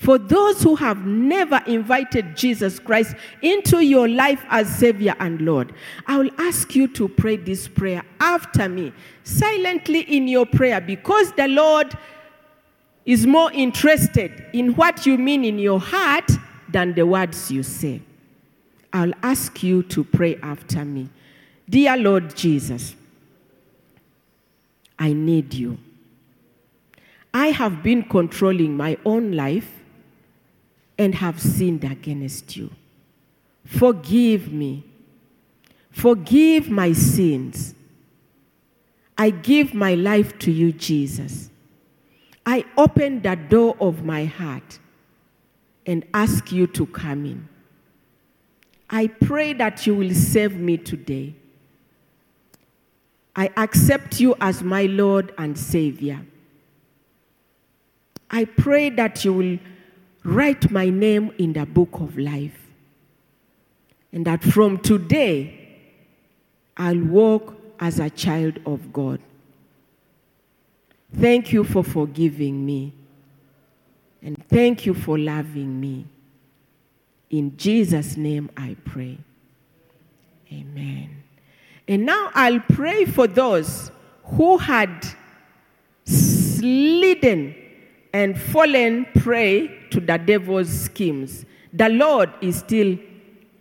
for 0.00 0.16
those 0.16 0.62
who 0.62 0.76
have 0.76 1.04
never 1.04 1.60
invited 1.66 2.34
Jesus 2.34 2.78
Christ 2.78 3.14
into 3.42 3.80
your 3.80 4.08
life 4.08 4.42
as 4.48 4.66
Savior 4.78 5.14
and 5.20 5.42
Lord, 5.42 5.74
I 6.06 6.16
will 6.16 6.30
ask 6.38 6.74
you 6.74 6.88
to 6.94 7.06
pray 7.06 7.36
this 7.36 7.68
prayer 7.68 8.02
after 8.18 8.66
me, 8.66 8.94
silently 9.24 10.00
in 10.00 10.26
your 10.26 10.46
prayer, 10.46 10.80
because 10.80 11.32
the 11.32 11.48
Lord 11.48 11.92
is 13.04 13.26
more 13.26 13.52
interested 13.52 14.46
in 14.54 14.74
what 14.74 15.04
you 15.04 15.18
mean 15.18 15.44
in 15.44 15.58
your 15.58 15.78
heart 15.78 16.30
than 16.70 16.94
the 16.94 17.04
words 17.04 17.50
you 17.50 17.62
say. 17.62 18.00
I'll 18.94 19.12
ask 19.22 19.62
you 19.62 19.82
to 19.82 20.02
pray 20.02 20.36
after 20.42 20.82
me. 20.82 21.10
Dear 21.68 21.98
Lord 21.98 22.34
Jesus, 22.34 22.96
I 24.98 25.12
need 25.12 25.52
you. 25.52 25.76
I 27.34 27.48
have 27.48 27.82
been 27.82 28.02
controlling 28.02 28.78
my 28.78 28.96
own 29.04 29.32
life 29.32 29.79
and 31.00 31.14
have 31.14 31.40
sinned 31.40 31.82
against 31.82 32.58
you. 32.58 32.70
Forgive 33.64 34.52
me. 34.52 34.84
Forgive 35.90 36.68
my 36.68 36.92
sins. 36.92 37.74
I 39.16 39.30
give 39.30 39.72
my 39.72 39.94
life 39.94 40.38
to 40.40 40.52
you, 40.52 40.72
Jesus. 40.72 41.48
I 42.44 42.66
open 42.76 43.22
the 43.22 43.34
door 43.34 43.78
of 43.80 44.04
my 44.04 44.26
heart 44.26 44.78
and 45.86 46.04
ask 46.12 46.52
you 46.52 46.66
to 46.66 46.84
come 46.84 47.24
in. 47.24 47.48
I 48.90 49.06
pray 49.06 49.54
that 49.54 49.86
you 49.86 49.94
will 49.94 50.14
save 50.14 50.56
me 50.56 50.76
today. 50.76 51.34
I 53.34 53.50
accept 53.56 54.20
you 54.20 54.36
as 54.38 54.62
my 54.62 54.82
Lord 54.82 55.32
and 55.38 55.58
Savior. 55.58 56.20
I 58.30 58.44
pray 58.44 58.90
that 58.90 59.24
you 59.24 59.32
will 59.32 59.58
write 60.24 60.70
my 60.70 60.90
name 60.90 61.33
in 61.38 61.52
the 61.52 61.66
book 61.66 61.94
of 61.94 62.18
life. 62.18 62.68
And 64.12 64.26
that 64.26 64.42
from 64.42 64.78
today, 64.78 65.78
I'll 66.76 67.00
walk 67.00 67.54
as 67.78 67.98
a 67.98 68.11
child 68.11 68.59
of 68.66 68.92
God. 68.92 69.20
Thank 71.14 71.52
you 71.52 71.64
for 71.64 71.83
forgiving 71.83 72.64
me. 72.64 72.92
And 74.22 74.37
thank 74.48 74.87
you 74.87 74.94
for 74.94 75.18
loving 75.18 75.80
me. 75.80 76.06
In 77.30 77.56
Jesus' 77.56 78.16
name 78.16 78.50
I 78.56 78.76
pray. 78.85 79.18
Amen. 80.52 81.22
And 81.87 82.04
now 82.04 82.30
I'll 82.35 82.61
pray 82.61 83.04
for 83.04 83.26
those 83.26 83.90
who 84.24 84.59
had 84.59 85.06
slidden 86.04 87.54
and 88.12 88.40
fallen 88.40 89.06
prey 89.20 89.79
to 89.90 90.00
the 90.00 90.16
devil's 90.18 90.68
schemes. 90.68 91.44
The 91.72 91.88
Lord 91.88 92.31
is 92.40 92.59
still 92.59 92.98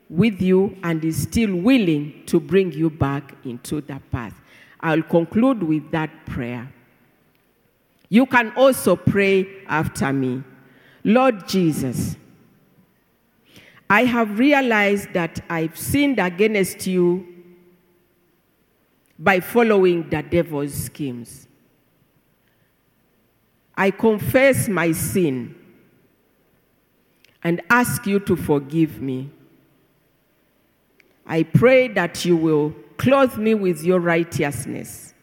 with 0.09 0.41
you 0.41 0.75
and 0.83 1.03
is 1.05 1.23
still 1.23 1.55
willing 1.55 2.23
to 2.25 2.39
bring 2.39 2.71
you 2.71 2.89
back 2.89 3.35
into 3.45 3.81
the 3.81 4.01
path. 4.11 4.33
I'll 4.81 5.03
conclude 5.03 5.61
with 5.61 5.91
that 5.91 6.25
prayer. 6.25 6.71
You 8.09 8.25
can 8.25 8.51
also 8.55 8.95
pray 8.95 9.47
after 9.67 10.11
me. 10.11 10.43
Lord 11.03 11.47
Jesus, 11.47 12.15
I 13.89 14.05
have 14.05 14.39
realized 14.39 15.13
that 15.13 15.43
I've 15.49 15.77
sinned 15.77 16.19
against 16.19 16.87
you 16.87 17.27
by 19.17 19.39
following 19.39 20.09
the 20.09 20.23
devil's 20.23 20.73
schemes. 20.73 21.47
I 23.75 23.91
confess 23.91 24.67
my 24.67 24.91
sin 24.91 25.55
and 27.43 27.61
ask 27.69 28.05
you 28.05 28.19
to 28.19 28.35
forgive 28.35 29.01
me. 29.01 29.29
I 31.25 31.43
pray 31.43 31.87
that 31.89 32.25
you 32.25 32.35
will 32.35 32.73
clothe 32.97 33.37
me 33.37 33.53
with 33.53 33.83
your 33.83 33.99
righteousness 33.99 35.13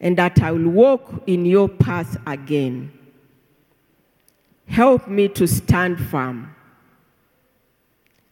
and 0.00 0.16
that 0.16 0.40
I 0.42 0.52
will 0.52 0.70
walk 0.70 1.22
in 1.26 1.44
your 1.44 1.68
path 1.68 2.16
again. 2.26 2.92
Help 4.66 5.08
me 5.08 5.28
to 5.28 5.46
stand 5.46 6.00
firm 6.00 6.54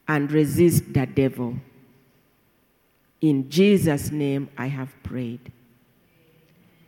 and 0.08 0.30
resist 0.30 0.92
the 0.92 1.06
devil. 1.06 1.56
In 3.20 3.48
Jesus' 3.50 4.10
name 4.10 4.48
I 4.56 4.66
have 4.66 4.92
prayed. 5.02 5.52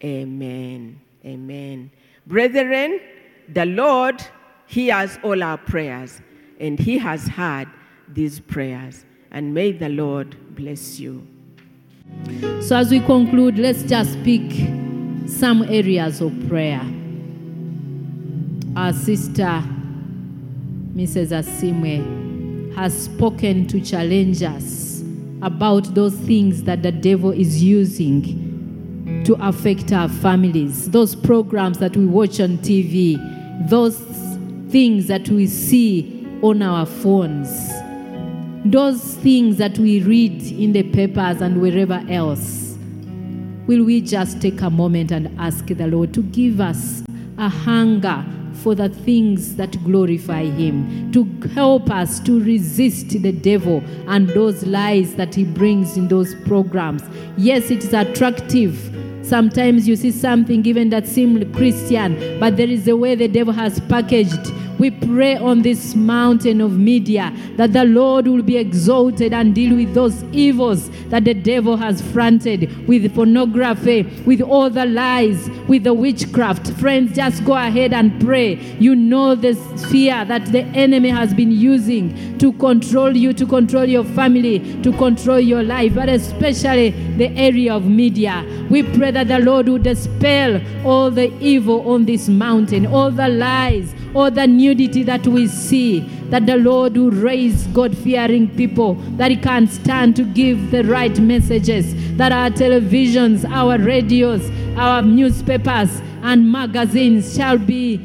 Amen. 0.02 1.00
Amen. 1.24 1.90
Brethren, 2.26 3.00
the 3.48 3.66
Lord 3.66 4.22
hears 4.68 5.18
all 5.24 5.42
our 5.42 5.58
prayers, 5.58 6.20
and 6.60 6.78
He 6.78 6.98
has 6.98 7.26
heard 7.26 7.68
these 8.06 8.38
prayers. 8.38 9.04
And 9.30 9.52
may 9.52 9.72
the 9.72 9.88
Lord 9.88 10.54
bless 10.54 11.00
you. 11.00 11.26
So, 12.62 12.76
as 12.76 12.90
we 12.90 13.00
conclude, 13.00 13.58
let's 13.58 13.82
just 13.82 14.22
pick 14.22 14.50
some 15.26 15.62
areas 15.64 16.20
of 16.20 16.32
prayer. 16.48 16.80
Our 18.76 18.92
sister, 18.92 19.62
Mrs. 20.94 21.32
Asiimwe, 21.32 22.74
has 22.74 23.04
spoken 23.04 23.66
to 23.68 23.80
challenge 23.80 24.42
us 24.42 25.02
about 25.42 25.94
those 25.94 26.14
things 26.14 26.62
that 26.64 26.82
the 26.82 26.92
devil 26.92 27.30
is 27.30 27.62
using 27.62 29.22
to 29.24 29.34
affect 29.46 29.92
our 29.92 30.08
families, 30.08 30.90
those 30.90 31.14
programs 31.14 31.78
that 31.78 31.96
we 31.96 32.06
watch 32.06 32.40
on 32.40 32.58
TV, 32.58 33.18
those 33.68 33.96
things 34.70 35.06
that 35.06 35.28
we 35.30 35.46
see 35.46 36.26
on 36.42 36.62
our 36.62 36.84
phones, 36.84 37.48
those 38.64 39.14
things 39.16 39.56
that 39.56 39.78
we 39.78 40.02
read 40.02 40.42
in 40.52 40.72
the 40.72 40.82
papers 40.82 41.40
and 41.40 41.60
wherever 41.60 42.04
else. 42.08 42.76
Will 43.66 43.84
we 43.84 44.00
just 44.00 44.40
take 44.40 44.60
a 44.60 44.70
moment 44.70 45.10
and 45.10 45.38
ask 45.40 45.66
the 45.66 45.86
Lord 45.86 46.12
to 46.14 46.22
give 46.22 46.60
us 46.60 47.02
a 47.38 47.48
hunger 47.48 48.24
for 48.52 48.74
the 48.74 48.88
things 48.88 49.56
that 49.56 49.72
glorify 49.84 50.44
Him, 50.44 51.12
to 51.12 51.24
help 51.48 51.90
us 51.90 52.20
to 52.20 52.42
resist 52.42 53.10
the 53.10 53.32
devil 53.32 53.82
and 54.06 54.28
those 54.30 54.66
lies 54.66 55.14
that 55.14 55.34
he 55.34 55.44
brings 55.44 55.96
in 55.96 56.08
those 56.08 56.34
programs? 56.46 57.02
Yes, 57.36 57.70
it 57.70 57.84
is 57.84 57.92
attractive. 57.92 59.07
Sometimes 59.28 59.86
you 59.86 59.94
see 59.94 60.10
something 60.10 60.64
even 60.64 60.88
that 60.88 61.06
seems 61.06 61.44
Christian, 61.54 62.40
but 62.40 62.56
there 62.56 62.66
is 62.66 62.88
a 62.88 62.96
way 62.96 63.14
the 63.14 63.28
devil 63.28 63.52
has 63.52 63.78
packaged 63.80 64.50
we 64.78 64.90
pray 64.90 65.36
on 65.36 65.62
this 65.62 65.94
mountain 65.94 66.60
of 66.60 66.78
media 66.78 67.32
that 67.56 67.72
the 67.72 67.84
Lord 67.84 68.28
will 68.28 68.42
be 68.42 68.56
exalted 68.56 69.32
and 69.32 69.54
deal 69.54 69.76
with 69.76 69.94
those 69.94 70.22
evils 70.32 70.90
that 71.08 71.24
the 71.24 71.34
devil 71.34 71.76
has 71.76 72.00
fronted 72.12 72.86
with 72.86 73.14
pornography, 73.14 74.02
with 74.24 74.40
all 74.40 74.70
the 74.70 74.86
lies, 74.86 75.48
with 75.66 75.84
the 75.84 75.94
witchcraft. 75.94 76.70
Friends, 76.74 77.16
just 77.16 77.44
go 77.44 77.54
ahead 77.54 77.92
and 77.92 78.20
pray. 78.24 78.54
You 78.78 78.94
know 78.94 79.34
the 79.34 79.54
fear 79.90 80.24
that 80.24 80.46
the 80.46 80.62
enemy 80.62 81.08
has 81.08 81.34
been 81.34 81.50
using 81.50 82.38
to 82.38 82.52
control 82.52 83.16
you, 83.16 83.32
to 83.32 83.46
control 83.46 83.84
your 83.84 84.04
family, 84.04 84.60
to 84.82 84.92
control 84.92 85.40
your 85.40 85.62
life, 85.62 85.94
but 85.94 86.08
especially 86.08 86.90
the 87.16 87.28
area 87.36 87.74
of 87.74 87.84
media. 87.84 88.44
We 88.70 88.82
pray 88.82 89.10
that 89.10 89.28
the 89.28 89.40
Lord 89.40 89.68
will 89.68 89.78
dispel 89.78 90.60
all 90.84 91.10
the 91.10 91.32
evil 91.40 91.90
on 91.90 92.04
this 92.04 92.28
mountain, 92.28 92.86
all 92.86 93.10
the 93.10 93.28
lies, 93.28 93.94
all 94.18 94.30
the 94.32 94.46
nudity 94.46 95.04
that 95.04 95.26
we 95.26 95.46
see, 95.46 96.00
that 96.30 96.44
the 96.44 96.56
Lord 96.56 96.96
will 96.96 97.12
raise 97.12 97.68
God 97.68 97.96
fearing 97.96 98.48
people, 98.56 98.94
that 99.16 99.30
He 99.30 99.36
can 99.36 99.68
stand 99.68 100.16
to 100.16 100.24
give 100.24 100.72
the 100.72 100.82
right 100.84 101.16
messages, 101.20 101.94
that 102.16 102.32
our 102.32 102.50
televisions, 102.50 103.48
our 103.48 103.78
radios, 103.78 104.50
our 104.76 105.02
newspapers, 105.02 106.02
and 106.22 106.50
magazines 106.50 107.36
shall 107.36 107.58
be 107.58 107.98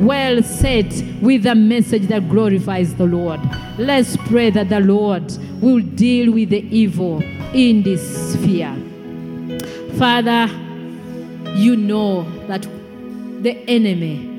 well 0.00 0.42
set 0.42 0.90
with 1.20 1.44
a 1.44 1.54
message 1.54 2.04
that 2.04 2.26
glorifies 2.30 2.94
the 2.94 3.04
Lord. 3.04 3.40
Let's 3.76 4.16
pray 4.16 4.48
that 4.50 4.70
the 4.70 4.80
Lord 4.80 5.30
will 5.60 5.80
deal 5.80 6.32
with 6.32 6.48
the 6.48 6.64
evil 6.74 7.22
in 7.52 7.82
this 7.82 8.32
sphere. 8.32 8.74
Father, 9.98 10.46
you 11.54 11.76
know 11.76 12.22
that 12.46 12.66
the 13.42 13.58
enemy 13.68 14.29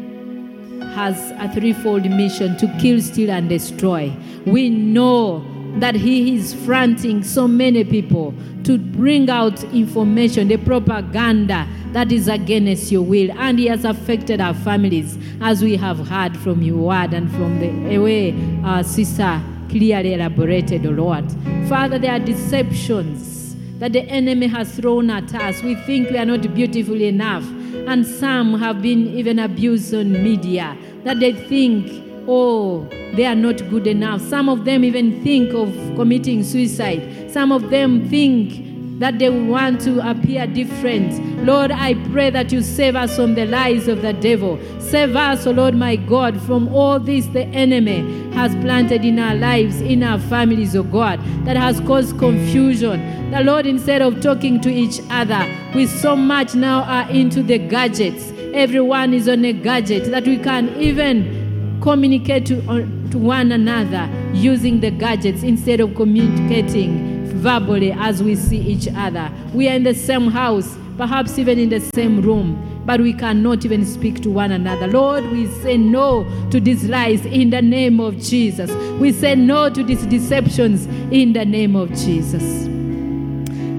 has 0.92 1.32
a 1.40 1.52
threefold 1.54 2.10
mission 2.10 2.58
to 2.58 2.68
kill, 2.80 3.02
steal, 3.02 3.32
and 3.32 3.50
destroy. 3.50 4.12
We 4.46 4.70
know 4.70 5.46
that 5.80 5.96
he 5.96 6.36
is 6.36 6.54
fronting 6.66 7.24
so 7.24 7.48
many 7.48 7.84
people 7.84 8.34
to 8.66 8.78
bring 8.78 9.30
out 9.30 9.64
information, 9.66 10.50
the 10.50 10.58
propaganda 10.58 11.68
that 11.94 12.12
is 12.12 12.28
against 12.28 12.92
your 12.92 13.02
will. 13.02 13.32
And 13.32 13.58
he 13.58 13.68
has 13.68 13.86
affected 13.86 14.42
our 14.42 14.54
families, 14.54 15.18
as 15.42 15.64
we 15.64 15.76
have 15.78 16.08
heard 16.08 16.38
from 16.38 16.62
your 16.62 16.78
word 16.78 17.14
and 17.14 17.32
from 17.32 17.60
the 17.60 17.98
way 17.98 18.36
our 18.64 18.84
sister 18.84 19.42
clearly 19.70 20.14
elaborated, 20.14 20.86
O 20.86 20.90
Lord. 20.90 21.26
Father, 21.70 21.98
there 21.98 22.12
are 22.12 22.20
deceptions 22.20 23.56
that 23.80 23.94
the 23.94 24.02
enemy 24.04 24.48
has 24.48 24.76
thrown 24.76 25.10
at 25.10 25.34
us. 25.34 25.64
We 25.64 25.76
think 25.76 26.10
we 26.10 26.18
are 26.18 26.26
not 26.26 26.54
beautiful 26.54 27.02
enough. 27.02 27.46
And 27.88 28.06
some 28.06 28.58
have 28.60 28.82
been 28.82 29.08
even 29.08 29.40
abused 29.40 29.94
on 29.94 30.12
media 30.24 30.78
that 31.04 31.20
they 31.20 31.34
think, 31.34 31.90
oh, 32.28 32.88
they 33.16 33.26
are 33.26 33.36
not 33.36 33.58
good 33.70 33.88
enough. 33.88 34.22
Some 34.22 34.50
of 34.50 34.66
them 34.66 34.84
even 34.84 35.24
think 35.24 35.54
of 35.54 35.70
committing 35.96 36.44
suicide. 36.44 37.32
Some 37.32 37.52
of 37.52 37.70
them 37.70 38.08
think 38.10 38.71
that 39.02 39.18
they 39.18 39.30
want 39.30 39.82
to 39.82 40.00
appear 40.08 40.46
different. 40.46 41.44
Lord, 41.44 41.72
I 41.72 41.96
pray 42.12 42.30
that 42.30 42.52
you 42.52 42.62
save 42.62 42.96
us 42.96 43.16
from 43.16 43.34
the 43.34 43.46
lies 43.48 43.88
of 43.88 44.04
the 44.04 44.14
devil. 44.14 44.60
Save 44.80 45.16
us, 45.16 45.48
oh 45.48 45.52
Lord 45.52 45.76
my 45.76 45.96
God, 45.96 46.40
from 46.44 46.68
all 46.68 47.00
this 47.00 47.26
the 47.28 47.46
enemy 47.46 48.32
has 48.34 48.54
planted 48.56 49.04
in 49.04 49.18
our 49.18 49.34
lives, 49.34 49.82
in 49.82 50.04
our 50.04 50.20
families, 50.20 50.76
oh 50.76 50.84
God, 50.84 51.20
that 51.46 51.58
has 51.58 51.80
caused 51.82 52.20
confusion. 52.20 53.32
The 53.32 53.42
Lord, 53.42 53.66
instead 53.66 54.04
of 54.04 54.22
talking 54.22 54.62
to 54.62 54.70
each 54.70 55.00
other, 55.10 55.50
we 55.74 55.88
so 55.88 56.16
much 56.16 56.54
now 56.54 56.84
are 56.84 57.10
into 57.10 57.42
the 57.42 57.58
gadgets. 57.58 58.32
Everyone 58.54 59.16
is 59.16 59.28
on 59.28 59.44
a 59.46 59.54
gadget 59.54 60.12
that 60.12 60.26
we 60.26 60.38
can 60.38 60.80
even 60.80 61.80
communicate 61.82 62.46
to, 62.46 62.60
uh, 62.70 63.10
to 63.10 63.18
one 63.18 63.52
another 63.52 64.08
using 64.34 64.80
the 64.80 64.92
gadgets 64.92 65.42
instead 65.42 65.80
of 65.80 65.96
communicating 65.96 67.21
verbally 67.42 67.92
as 67.92 68.22
we 68.22 68.36
see 68.36 68.60
each 68.60 68.88
other. 68.96 69.32
We 69.54 69.68
are 69.68 69.74
in 69.74 69.84
the 69.84 69.96
same 69.96 70.28
house, 70.28 70.78
perhaps 70.96 71.40
even 71.40 71.58
in 71.58 71.70
the 71.70 71.80
same 71.80 72.22
room, 72.22 72.84
but 72.86 73.02
we 73.02 73.14
cannot 73.14 73.66
even 73.66 73.84
speak 73.86 74.22
to 74.22 74.30
one 74.30 74.52
another. 74.52 74.88
Lord, 74.88 75.26
we 75.32 75.48
say 75.48 75.76
no 75.76 76.24
to 76.52 76.60
these 76.60 76.84
lies 76.88 77.26
in 77.26 77.50
the 77.50 77.62
name 77.62 78.00
of 78.00 78.20
Jesus. 78.20 78.72
We 79.00 79.12
say 79.12 79.36
no 79.36 79.70
to 79.70 79.84
these 79.84 80.06
deceptions 80.06 80.86
in 81.12 81.34
the 81.34 81.44
name 81.44 81.76
of 81.76 81.90
Jesus. 81.90 82.44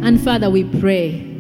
And 0.05 0.21
Father, 0.21 0.51
we 0.51 0.65
pray 0.65 1.32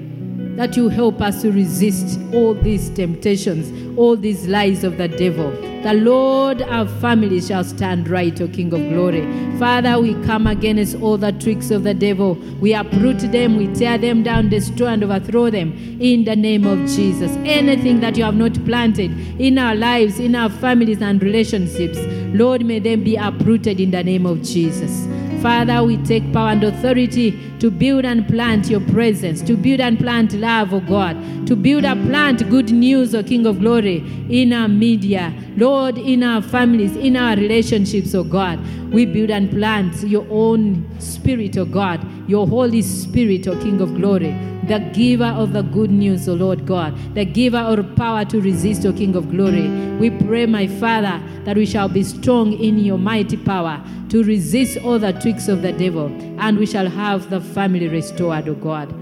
that 0.56 0.76
you 0.76 0.88
help 0.88 1.20
us 1.20 1.42
to 1.42 1.50
resist 1.50 2.18
all 2.32 2.54
these 2.54 2.90
temptations, 2.90 3.98
all 3.98 4.16
these 4.16 4.46
lies 4.46 4.84
of 4.84 4.98
the 4.98 5.08
devil. 5.08 5.50
The 5.82 5.94
Lord, 5.94 6.62
our 6.62 6.86
family 6.86 7.40
shall 7.40 7.64
stand 7.64 8.08
right, 8.08 8.40
O 8.40 8.46
King 8.46 8.72
of 8.72 8.80
glory. 8.90 9.22
Father, 9.58 10.00
we 10.00 10.14
come 10.24 10.46
against 10.46 10.94
all 11.02 11.18
the 11.18 11.32
tricks 11.32 11.72
of 11.72 11.82
the 11.82 11.94
devil. 11.94 12.34
We 12.60 12.72
uproot 12.72 13.18
them, 13.18 13.56
we 13.56 13.66
tear 13.74 13.98
them 13.98 14.22
down, 14.22 14.48
destroy 14.48 14.88
and 14.88 15.02
overthrow 15.02 15.50
them 15.50 15.72
in 16.00 16.24
the 16.24 16.36
name 16.36 16.66
of 16.66 16.78
Jesus. 16.88 17.32
Anything 17.44 17.98
that 18.00 18.16
you 18.16 18.22
have 18.22 18.36
not 18.36 18.54
planted 18.64 19.10
in 19.40 19.58
our 19.58 19.74
lives, 19.74 20.20
in 20.20 20.36
our 20.36 20.50
families 20.50 21.02
and 21.02 21.20
relationships, 21.20 21.98
Lord, 22.32 22.64
may 22.64 22.78
them 22.78 23.02
be 23.02 23.16
uprooted 23.16 23.80
in 23.80 23.90
the 23.90 24.04
name 24.04 24.24
of 24.24 24.42
Jesus. 24.42 25.08
Father, 25.42 25.82
we 25.82 25.96
take 26.04 26.32
power 26.32 26.50
and 26.50 26.62
authority 26.62 27.36
to 27.58 27.68
build 27.68 28.04
and 28.04 28.28
plant 28.28 28.70
your 28.70 28.80
presence, 28.80 29.42
to 29.42 29.56
build 29.56 29.80
and 29.80 29.98
plant 29.98 30.34
love, 30.34 30.72
O 30.72 30.78
God, 30.78 31.16
to 31.48 31.56
build 31.56 31.84
and 31.84 32.08
plant 32.08 32.48
good 32.48 32.70
news, 32.70 33.12
O 33.12 33.24
King 33.24 33.46
of 33.46 33.58
glory, 33.58 34.04
in 34.30 34.52
our 34.52 34.68
media, 34.68 35.34
Lord, 35.56 35.98
in 35.98 36.22
our 36.22 36.42
families, 36.42 36.94
in 36.94 37.16
our 37.16 37.34
relationships, 37.34 38.14
O 38.14 38.22
God. 38.22 38.60
We 38.92 39.04
build 39.04 39.30
and 39.30 39.50
plant 39.50 40.04
your 40.04 40.24
own 40.30 40.88
spirit, 41.00 41.56
O 41.58 41.64
God, 41.64 42.06
your 42.28 42.46
Holy 42.46 42.82
Spirit, 42.82 43.48
O 43.48 43.56
King 43.60 43.80
of 43.80 43.96
glory, 43.96 44.30
the 44.64 44.78
giver 44.92 45.24
of 45.24 45.52
the 45.52 45.62
good 45.62 45.90
news, 45.90 46.28
O 46.28 46.34
Lord 46.34 46.66
God, 46.66 46.96
the 47.14 47.24
giver 47.24 47.58
of 47.58 47.96
power 47.96 48.24
to 48.26 48.40
resist, 48.40 48.86
O 48.86 48.92
King 48.92 49.16
of 49.16 49.30
glory. 49.30 49.68
We 49.98 50.10
pray, 50.10 50.46
my 50.46 50.66
Father, 50.66 51.20
that 51.44 51.56
we 51.56 51.66
shall 51.66 51.88
be 51.88 52.02
strong 52.04 52.52
in 52.52 52.78
your 52.78 52.98
mighty 52.98 53.36
power 53.36 53.82
to 54.10 54.22
resist 54.22 54.78
all 54.78 54.98
the 54.98 55.12
tricks 55.12 55.48
of 55.48 55.62
the 55.62 55.72
devil, 55.72 56.06
and 56.38 56.58
we 56.58 56.66
shall 56.66 56.88
have 56.88 57.30
the 57.30 57.40
family 57.40 57.88
restored, 57.88 58.48
O 58.48 58.54
God. 58.54 58.94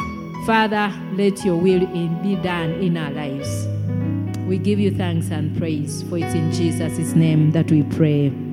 Father, 0.46 0.92
let 1.12 1.44
your 1.44 1.56
will 1.56 1.86
be 2.22 2.36
done 2.36 2.70
in 2.72 2.96
our 2.96 3.10
lives. 3.10 3.66
We 4.46 4.58
give 4.58 4.80
you 4.80 4.90
thanks 4.90 5.30
and 5.30 5.56
praise, 5.56 6.02
for 6.04 6.18
it's 6.18 6.34
in 6.34 6.50
Jesus' 6.52 7.14
name 7.14 7.52
that 7.52 7.70
we 7.70 7.82
pray. 7.82 8.49